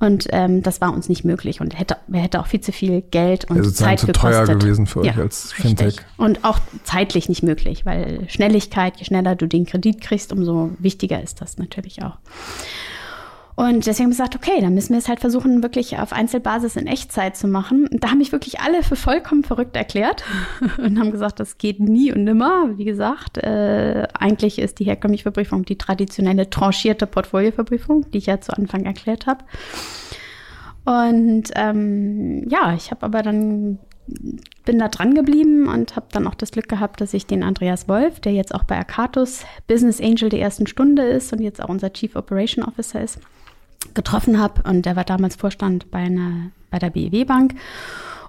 Und 0.00 0.28
ähm, 0.30 0.62
das 0.62 0.80
war 0.80 0.92
uns 0.92 1.08
nicht 1.08 1.24
möglich 1.24 1.60
und 1.60 1.78
hätte, 1.78 1.96
hätte 2.12 2.40
auch 2.40 2.46
viel 2.46 2.60
zu 2.60 2.72
viel 2.72 3.02
Geld 3.02 3.50
und 3.50 3.58
also 3.58 3.70
Zeit 3.70 4.00
zu 4.00 4.06
gekostet. 4.06 4.46
teuer 4.46 4.56
gewesen 4.56 4.86
für 4.86 5.04
ja, 5.04 5.12
euch 5.12 5.18
als 5.18 5.52
Fintech. 5.52 5.86
Richtig. 5.86 6.06
Und 6.16 6.44
auch 6.44 6.58
zeitlich 6.84 7.28
nicht 7.28 7.42
möglich, 7.42 7.86
weil 7.86 8.28
Schnelligkeit, 8.28 8.96
je 8.96 9.04
schneller 9.04 9.36
du 9.36 9.46
den 9.46 9.66
Kredit 9.66 10.00
kriegst, 10.00 10.32
umso 10.32 10.70
wichtiger 10.78 11.22
ist 11.22 11.40
das 11.40 11.58
natürlich 11.58 12.02
auch. 12.02 12.18
Und 13.58 13.86
deswegen 13.86 14.04
haben 14.04 14.10
wir 14.10 14.24
gesagt, 14.24 14.36
okay, 14.36 14.60
dann 14.60 14.72
müssen 14.72 14.92
wir 14.92 14.98
es 14.98 15.08
halt 15.08 15.18
versuchen, 15.18 15.64
wirklich 15.64 15.98
auf 15.98 16.12
Einzelbasis 16.12 16.76
in 16.76 16.86
Echtzeit 16.86 17.36
zu 17.36 17.48
machen. 17.48 17.88
Da 17.90 18.10
haben 18.10 18.18
mich 18.18 18.30
wirklich 18.30 18.60
alle 18.60 18.84
für 18.84 18.94
vollkommen 18.94 19.42
verrückt 19.42 19.74
erklärt 19.74 20.22
und 20.78 20.96
haben 20.96 21.10
gesagt, 21.10 21.40
das 21.40 21.58
geht 21.58 21.80
nie 21.80 22.12
und 22.12 22.22
nimmer. 22.22 22.78
Wie 22.78 22.84
gesagt, 22.84 23.36
äh, 23.38 24.06
eigentlich 24.14 24.60
ist 24.60 24.78
die 24.78 24.84
herkömmliche 24.84 25.24
Verbriefung 25.24 25.64
die 25.64 25.76
traditionelle 25.76 26.48
tranchierte 26.48 27.08
Portfolioverbriefung, 27.08 28.08
die 28.12 28.18
ich 28.18 28.26
ja 28.26 28.40
zu 28.40 28.56
Anfang 28.56 28.84
erklärt 28.84 29.26
habe. 29.26 29.42
Und 30.84 31.50
ähm, 31.56 32.48
ja, 32.48 32.74
ich 32.74 32.92
habe 32.92 33.04
aber 33.04 33.22
dann 33.22 33.80
bin 34.64 34.78
da 34.78 34.86
dran 34.86 35.16
geblieben 35.16 35.66
und 35.66 35.96
habe 35.96 36.06
dann 36.12 36.28
auch 36.28 36.36
das 36.36 36.52
Glück 36.52 36.68
gehabt, 36.68 37.00
dass 37.00 37.12
ich 37.12 37.26
den 37.26 37.42
Andreas 37.42 37.88
Wolf, 37.88 38.20
der 38.20 38.32
jetzt 38.32 38.54
auch 38.54 38.62
bei 38.62 38.78
Akatus 38.78 39.44
Business 39.66 40.00
Angel 40.00 40.28
der 40.28 40.40
ersten 40.40 40.68
Stunde 40.68 41.02
ist 41.02 41.32
und 41.32 41.40
jetzt 41.40 41.60
auch 41.60 41.68
unser 41.68 41.92
Chief 41.92 42.14
Operation 42.14 42.64
Officer 42.64 43.02
ist, 43.02 43.18
getroffen 43.98 44.38
habe. 44.38 44.62
Und 44.62 44.86
der 44.86 44.96
war 44.96 45.04
damals 45.04 45.36
Vorstand 45.36 45.90
bei, 45.90 45.98
einer, 45.98 46.50
bei 46.70 46.78
der 46.78 46.90
BEW 46.90 47.24
Bank. 47.24 47.54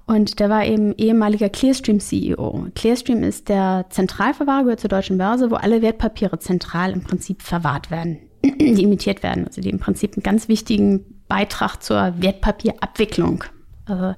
Und 0.07 0.39
der 0.39 0.49
war 0.49 0.65
eben 0.65 0.95
ehemaliger 0.95 1.49
Clearstream 1.49 1.99
CEO. 1.99 2.65
Clearstream 2.73 3.21
ist 3.21 3.47
der 3.47 3.85
Zentralverwahrer, 3.91 4.63
gehört 4.63 4.79
zur 4.79 4.89
Deutschen 4.89 5.19
Börse, 5.19 5.51
wo 5.51 5.55
alle 5.55 5.83
Wertpapiere 5.83 6.39
zentral 6.39 6.91
im 6.91 7.03
Prinzip 7.03 7.43
verwahrt 7.43 7.91
werden, 7.91 8.17
die 8.43 8.81
imitiert 8.81 9.21
werden. 9.21 9.45
Also 9.45 9.61
die 9.61 9.69
im 9.69 9.77
Prinzip 9.77 10.15
einen 10.15 10.23
ganz 10.23 10.47
wichtigen 10.47 11.05
Beitrag 11.27 11.83
zur 11.83 12.13
Wertpapierabwicklung 12.17 13.43
äh, 13.87 14.13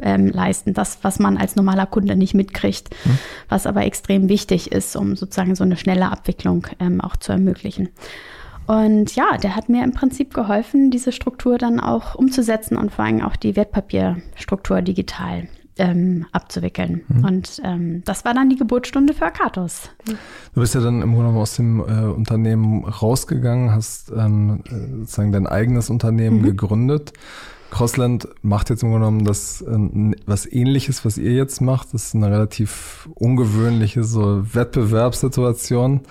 ähm, 0.00 0.26
leisten. 0.26 0.74
Das, 0.74 0.98
was 1.02 1.20
man 1.20 1.36
als 1.36 1.54
normaler 1.54 1.86
Kunde 1.86 2.16
nicht 2.16 2.34
mitkriegt, 2.34 2.92
hm. 3.04 3.16
was 3.48 3.68
aber 3.68 3.84
extrem 3.84 4.28
wichtig 4.28 4.72
ist, 4.72 4.96
um 4.96 5.14
sozusagen 5.14 5.54
so 5.54 5.62
eine 5.62 5.76
schnelle 5.76 6.10
Abwicklung 6.10 6.66
ähm, 6.80 7.00
auch 7.00 7.14
zu 7.14 7.30
ermöglichen. 7.30 7.90
Und 8.66 9.14
ja, 9.14 9.36
der 9.36 9.56
hat 9.56 9.68
mir 9.68 9.84
im 9.84 9.92
Prinzip 9.92 10.34
geholfen, 10.34 10.90
diese 10.90 11.12
Struktur 11.12 11.58
dann 11.58 11.80
auch 11.80 12.14
umzusetzen 12.14 12.76
und 12.76 12.92
vor 12.92 13.04
allem 13.04 13.22
auch 13.22 13.36
die 13.36 13.56
Wertpapierstruktur 13.56 14.82
digital 14.82 15.48
ähm, 15.78 16.26
abzuwickeln. 16.32 17.02
Mhm. 17.08 17.24
Und 17.24 17.60
ähm, 17.64 18.02
das 18.04 18.24
war 18.24 18.34
dann 18.34 18.48
die 18.48 18.56
Geburtsstunde 18.56 19.14
für 19.14 19.26
Akatos. 19.26 19.90
Du 20.54 20.60
bist 20.60 20.74
ja 20.74 20.80
dann 20.80 21.02
im 21.02 21.14
Grunde 21.14 21.38
aus 21.38 21.56
dem 21.56 21.80
äh, 21.80 21.82
Unternehmen 21.82 22.84
rausgegangen, 22.84 23.72
hast 23.72 24.10
ähm, 24.10 24.62
äh, 24.66 24.98
sozusagen 25.00 25.32
dein 25.32 25.46
eigenes 25.46 25.90
Unternehmen 25.90 26.38
mhm. 26.38 26.44
gegründet. 26.44 27.12
Crossland 27.70 28.28
macht 28.42 28.70
jetzt 28.70 28.82
im 28.82 28.90
Grunde 28.90 29.06
genommen 29.06 29.24
das 29.24 29.60
äh, 29.60 30.14
was 30.24 30.50
ähnliches, 30.50 31.04
was 31.04 31.18
ihr 31.18 31.32
jetzt 31.32 31.60
macht. 31.60 31.92
Das 31.92 32.06
ist 32.06 32.14
eine 32.14 32.30
relativ 32.30 33.08
ungewöhnliche 33.14 34.04
so 34.04 34.54
Wettbewerbssituation. 34.54 36.02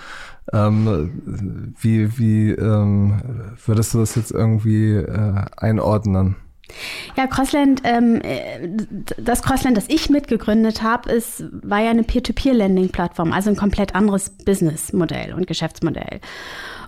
Ähm, 0.53 1.73
wie 1.79 2.17
wie 2.17 2.51
ähm, 2.51 3.55
würdest 3.65 3.93
du 3.93 3.99
das 3.99 4.15
jetzt 4.15 4.31
irgendwie 4.31 4.93
äh, 4.93 5.45
einordnen? 5.57 6.35
Ja, 7.15 7.27
Crossland, 7.27 7.81
ähm, 7.83 8.21
das 9.17 9.43
Crossland, 9.43 9.77
das 9.77 9.87
ich 9.87 10.09
mitgegründet 10.09 10.81
habe, 10.81 11.11
ist, 11.11 11.43
war 11.51 11.79
ja 11.79 11.91
eine 11.91 12.03
Peer-to-Peer-Lending-Plattform, 12.03 13.31
also 13.31 13.51
ein 13.51 13.55
komplett 13.55 13.95
anderes 13.95 14.31
Businessmodell 14.31 15.33
und 15.33 15.47
Geschäftsmodell. 15.47 16.19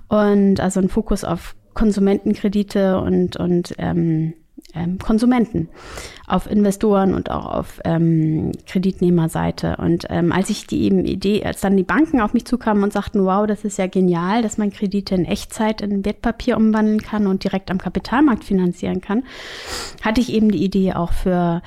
Und 0.08 0.60
also 0.60 0.80
ein 0.80 0.89
Fokus 0.89 1.24
auf 1.24 1.56
Konsumentenkredite 1.74 3.00
und, 3.00 3.38
und 3.38 3.76
ähm, 3.78 4.34
ähm, 4.78 5.00
Konsumenten, 5.00 5.70
auf 6.28 6.50
Investoren 6.50 7.13
und 7.13 7.32
auch 7.32 7.46
auf 7.46 7.82
ähm, 7.86 8.52
Kreditnehmerseite. 8.66 9.78
Und 9.78 10.06
ähm, 10.10 10.32
als 10.32 10.50
ich 10.50 10.68
die 10.68 10.84
eben 10.84 11.06
Idee, 11.06 11.44
als 11.44 11.62
dann 11.62 11.78
die 11.78 11.84
Banken 11.84 12.22
auf 12.22 12.34
mich 12.34 12.46
zukamen 12.46 12.84
und 12.84 12.94
sagten, 12.94 13.24
wow, 13.26 13.48
das 13.48 13.63
ist 13.63 13.78
ja 13.78 13.88
genial, 13.88 14.42
dass 14.42 14.58
man 14.58 14.72
Kredite 14.72 15.16
in 15.16 15.26
Echtzeit 15.26 15.82
in 15.82 16.06
Wertpapier 16.06 16.58
umwandeln 16.58 17.02
kann 17.02 17.28
und 17.28 17.44
direkt 17.44 17.72
am 17.72 17.78
Kapitalmarkt 17.78 18.44
finanzieren 18.44 19.02
kann, 19.02 19.24
hatte 20.02 20.22
ich 20.22 20.32
eben 20.32 20.52
die 20.52 20.63
Idee 20.63 20.94
auch 20.94 21.13
für 21.13 21.62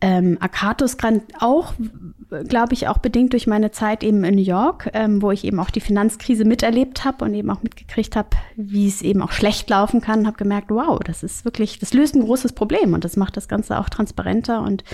ähm, 0.00 0.38
Akatus 0.40 0.96
auch, 1.38 1.74
glaube 2.48 2.74
ich, 2.74 2.88
auch 2.88 2.98
bedingt 2.98 3.32
durch 3.32 3.46
meine 3.46 3.70
Zeit 3.70 4.02
eben 4.02 4.22
in 4.24 4.36
New 4.36 4.42
York, 4.42 4.90
ähm, 4.94 5.20
wo 5.20 5.30
ich 5.30 5.44
eben 5.44 5.58
auch 5.58 5.70
die 5.70 5.80
Finanzkrise 5.80 6.44
miterlebt 6.44 7.04
habe 7.04 7.24
und 7.24 7.34
eben 7.34 7.50
auch 7.50 7.62
mitgekriegt 7.62 8.16
habe, 8.16 8.30
wie 8.56 8.86
es 8.86 9.02
eben 9.02 9.22
auch 9.22 9.32
schlecht 9.32 9.68
laufen 9.68 10.00
kann, 10.00 10.26
habe 10.26 10.36
gemerkt, 10.36 10.70
wow, 10.70 11.00
das 11.04 11.22
ist 11.22 11.44
wirklich, 11.44 11.78
das 11.78 11.92
löst 11.92 12.14
ein 12.14 12.24
großes 12.24 12.52
Problem 12.52 12.94
und 12.94 13.04
das 13.04 13.16
macht 13.16 13.36
das 13.36 13.48
Ganze 13.48 13.78
auch 13.78 13.88
transparenter 13.88 14.62
und 14.62 14.84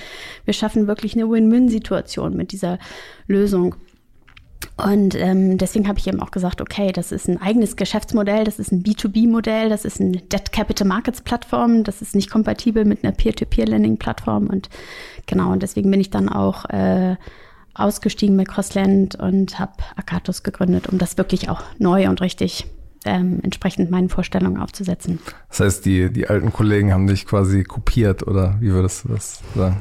wir 0.45 0.55
schaffen 0.55 0.87
wirklich 0.87 1.15
eine 1.15 1.29
Win-Win-Situation 1.29 2.37
mit 2.37 2.53
dieser 2.53 2.79
Lösung. 3.27 3.77
Und 4.77 5.15
ähm, 5.15 5.57
deswegen 5.57 5.89
habe 5.89 5.99
ich 5.99 6.07
eben 6.07 6.21
auch 6.21 6.31
gesagt, 6.31 6.61
okay, 6.61 6.93
das 6.93 7.11
ist 7.11 7.29
ein 7.29 7.41
eigenes 7.41 7.77
Geschäftsmodell, 7.77 8.45
das 8.45 8.59
ist 8.59 8.73
ein 8.73 8.83
B2B-Modell, 8.83 9.71
das 9.71 9.87
ist 9.87 10.01
eine 10.01 10.19
Debt 10.19 10.53
Capital 10.53 10.87
Markets 10.87 11.23
Plattform, 11.23 11.83
das 11.83 12.03
ist 12.03 12.15
nicht 12.15 12.31
kompatibel 12.31 12.85
mit 12.85 13.03
einer 13.03 13.15
Peer-to-Peer-Lending-Plattform. 13.15 14.49
Und 14.49 14.69
genau, 15.25 15.51
und 15.53 15.63
deswegen 15.63 15.91
bin 15.91 16.01
ich 16.01 16.11
dann 16.11 16.29
auch 16.29 16.67
äh, 16.67 17.17
ausgestiegen 17.73 18.37
mit 18.37 18.49
Crossland 18.49 19.15
und 19.15 19.59
habe 19.59 19.73
Akatus 19.97 20.43
gegründet, 20.43 20.89
um 20.89 20.99
das 20.99 21.17
wirklich 21.17 21.49
auch 21.49 21.63
neu 21.79 22.11
und 22.11 22.21
richtig 22.21 22.67
ähm, 23.07 23.41
entsprechend 23.43 23.91
meinen 23.91 24.11
Vorstellungen 24.11 24.59
aufzusetzen. 24.59 25.21
Das 25.49 25.61
heißt, 25.61 25.87
die, 25.87 26.13
die 26.13 26.29
alten 26.29 26.53
Kollegen 26.53 26.93
haben 26.93 27.07
dich 27.07 27.25
quasi 27.25 27.63
kopiert, 27.65 28.27
oder 28.27 28.57
wie 28.61 28.73
würdest 28.73 29.05
du 29.05 29.09
das 29.09 29.41
sagen? 29.55 29.81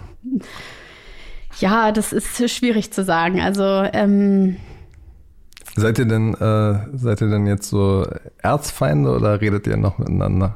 Ja, 1.59 1.91
das 1.91 2.13
ist 2.13 2.49
schwierig 2.49 2.91
zu 2.91 3.03
sagen. 3.03 3.41
Also 3.41 3.63
ähm, 3.63 4.57
Seid 5.75 5.99
ihr 5.99 6.05
denn, 6.05 6.33
äh, 6.33 6.79
seid 6.93 7.21
ihr 7.21 7.29
denn 7.29 7.47
jetzt 7.47 7.69
so 7.69 8.07
Erzfeinde 8.41 9.11
oder 9.11 9.41
redet 9.41 9.67
ihr 9.67 9.77
noch 9.77 9.97
miteinander? 9.97 10.55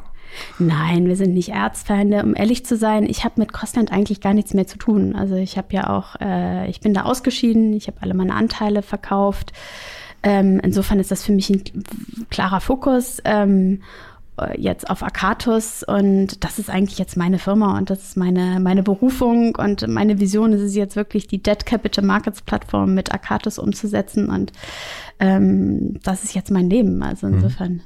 Nein, 0.60 1.08
wir 1.08 1.16
sind 1.16 1.34
nicht 1.34 1.50
Erzfeinde. 1.50 2.24
Um 2.24 2.36
ehrlich 2.36 2.66
zu 2.66 2.78
sein, 2.78 3.06
ich 3.06 3.26
habe 3.26 3.36
mit 3.38 3.52
Crossland 3.52 3.92
eigentlich 3.92 4.22
gar 4.22 4.34
nichts 4.34 4.54
mehr 4.54 4.68
zu 4.68 4.78
tun. 4.78 5.16
Also 5.16 5.36
ich 5.36 5.58
habe 5.58 5.68
ja 5.72 5.90
auch, 5.90 6.16
äh, 6.22 6.70
ich 6.70 6.80
bin 6.80 6.94
da 6.94 7.04
ausgeschieden, 7.04 7.74
ich 7.74 7.88
habe 7.88 7.98
alle 8.02 8.14
meine 8.14 8.36
Anteile 8.36 8.82
verkauft. 8.82 9.52
Ähm, 10.22 10.60
insofern 10.64 11.00
ist 11.00 11.12
das 11.12 11.24
für 11.24 11.32
mich 11.32 11.50
ein 11.50 11.64
klarer 12.30 12.62
Fokus. 12.62 13.22
Ähm, 13.26 13.82
äh, 13.82 13.86
jetzt 14.58 14.90
auf 14.90 15.04
Akatus 15.04 15.84
und 15.84 16.44
das 16.44 16.60
ist 16.60 16.70
eigentlich 16.70 16.98
jetzt 16.98 17.18
meine 17.18 17.40
Firma 17.40 17.78
und 17.78 17.90
das 17.90 18.04
ist 18.04 18.18
meine, 18.18 18.60
meine 18.60 18.84
Berufung 18.84 19.56
und 19.56 19.88
meine 19.88 20.20
Vision 20.20 20.54
ist 20.54 20.62
es 20.62 20.76
jetzt 20.76 20.96
wirklich 20.96 21.28
die 21.28 21.42
Debt 21.42 21.66
Capital 21.66 22.04
Markets 22.04 22.42
Plattform 22.42 22.94
mit 22.94 23.14
Akatus 23.14 23.60
umzusetzen 23.60 24.30
und 24.30 24.52
ähm, 25.20 26.00
das 26.04 26.24
ist 26.24 26.36
jetzt 26.36 26.52
mein 26.52 26.70
Leben. 26.70 27.02
Also 27.04 27.28
mhm. 27.28 27.36
insofern. 27.36 27.82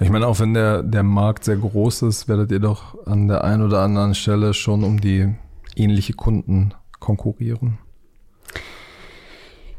Ich 0.00 0.10
meine, 0.10 0.26
auch 0.26 0.40
wenn 0.40 0.54
der, 0.54 0.82
der 0.82 1.02
Markt 1.02 1.44
sehr 1.44 1.56
groß 1.56 2.02
ist, 2.02 2.28
werdet 2.28 2.52
ihr 2.52 2.60
doch 2.60 3.06
an 3.06 3.28
der 3.28 3.44
einen 3.44 3.62
oder 3.62 3.80
anderen 3.80 4.14
Stelle 4.14 4.52
schon 4.52 4.84
um 4.84 5.00
die 5.00 5.34
ähnliche 5.76 6.12
Kunden 6.12 6.74
konkurrieren. 7.00 7.78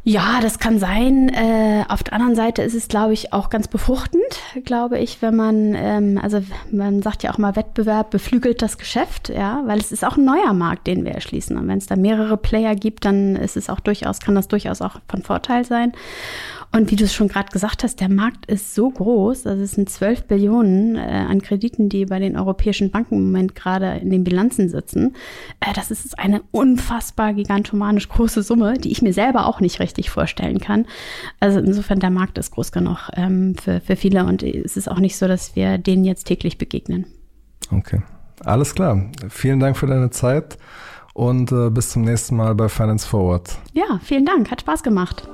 Ja, 0.07 0.39
das 0.39 0.59
kann 0.59 0.77
sein. 0.77 1.29
Äh, 1.29 1.83
auf 1.89 2.03
der 2.03 2.13
anderen 2.13 2.35
Seite 2.35 2.61
ist 2.61 2.75
es, 2.75 2.87
glaube 2.87 3.13
ich, 3.13 3.33
auch 3.33 3.49
ganz 3.49 3.67
befruchtend, 3.67 4.21
glaube 4.63 4.99
ich, 4.99 5.21
wenn 5.21 5.35
man, 5.35 5.73
ähm, 5.75 6.19
also 6.21 6.41
man 6.71 7.01
sagt 7.01 7.23
ja 7.23 7.31
auch 7.31 7.37
mal, 7.37 7.55
Wettbewerb 7.55 8.11
beflügelt 8.11 8.61
das 8.61 8.77
Geschäft, 8.77 9.29
ja, 9.29 9.63
weil 9.65 9.79
es 9.79 9.91
ist 9.91 10.05
auch 10.05 10.17
ein 10.17 10.25
neuer 10.25 10.53
Markt, 10.53 10.87
den 10.87 11.05
wir 11.05 11.11
erschließen. 11.11 11.57
Und 11.57 11.67
wenn 11.67 11.77
es 11.77 11.87
da 11.87 11.95
mehrere 11.95 12.37
Player 12.37 12.75
gibt, 12.75 13.05
dann 13.05 13.35
ist 13.35 13.57
es 13.57 13.69
auch 13.69 13.79
durchaus, 13.79 14.19
kann 14.19 14.35
das 14.35 14.47
durchaus 14.47 14.81
auch 14.81 14.99
von 15.07 15.21
Vorteil 15.21 15.65
sein. 15.65 15.93
Und 16.75 16.91
wie 16.91 16.97
du 16.97 17.05
es 17.05 17.13
schon 17.13 17.29
gerade 17.29 17.51
gesagt 17.51 17.83
hast, 17.83 18.01
der 18.01 18.09
Markt 18.09 18.47
ist 18.47 18.75
so 18.75 18.89
groß, 18.89 19.47
also 19.47 19.63
es 19.63 19.71
sind 19.71 19.89
12 19.89 20.25
Billionen 20.25 20.97
äh, 20.97 20.99
an 20.99 21.41
Krediten, 21.41 21.87
die 21.87 22.05
bei 22.05 22.19
den 22.19 22.35
europäischen 22.35 22.91
Banken 22.91 23.15
im 23.15 23.25
Moment 23.27 23.55
gerade 23.55 23.97
in 24.01 24.09
den 24.09 24.25
Bilanzen 24.25 24.67
sitzen. 24.67 25.15
Äh, 25.61 25.71
das 25.73 25.89
ist 25.89 26.19
eine 26.19 26.41
unfassbar 26.51 27.33
gigantomanisch 27.33 28.09
große 28.09 28.43
Summe, 28.43 28.73
die 28.73 28.91
ich 28.91 29.01
mir 29.01 29.13
selber 29.13 29.45
auch 29.45 29.61
nicht 29.61 29.79
richtig 29.79 30.09
vorstellen 30.09 30.59
kann. 30.59 30.85
Also 31.39 31.59
insofern, 31.59 32.01
der 32.01 32.09
Markt 32.09 32.37
ist 32.37 32.51
groß 32.51 32.73
genug 32.73 33.09
ähm, 33.15 33.55
für, 33.55 33.79
für 33.79 33.95
viele 33.95 34.25
und 34.25 34.43
es 34.49 34.77
ist 34.77 34.89
auch 34.89 34.99
nicht 34.99 35.17
so, 35.17 35.27
dass 35.27 35.55
wir 35.55 35.77
denen 35.77 36.05
jetzt 36.05 36.25
täglich 36.25 36.57
begegnen. 36.57 37.05
Okay, 37.71 38.01
alles 38.43 38.75
klar. 38.75 39.09
Vielen 39.29 39.59
Dank 39.59 39.77
für 39.77 39.87
deine 39.87 40.09
Zeit 40.09 40.57
und 41.13 41.51
äh, 41.51 41.69
bis 41.69 41.89
zum 41.91 42.03
nächsten 42.03 42.35
Mal 42.35 42.53
bei 42.55 42.69
Finance 42.69 43.07
Forward. 43.07 43.57
Ja, 43.73 43.99
vielen 44.03 44.25
Dank, 44.25 44.51
hat 44.51 44.61
Spaß 44.61 44.83
gemacht. 44.83 45.27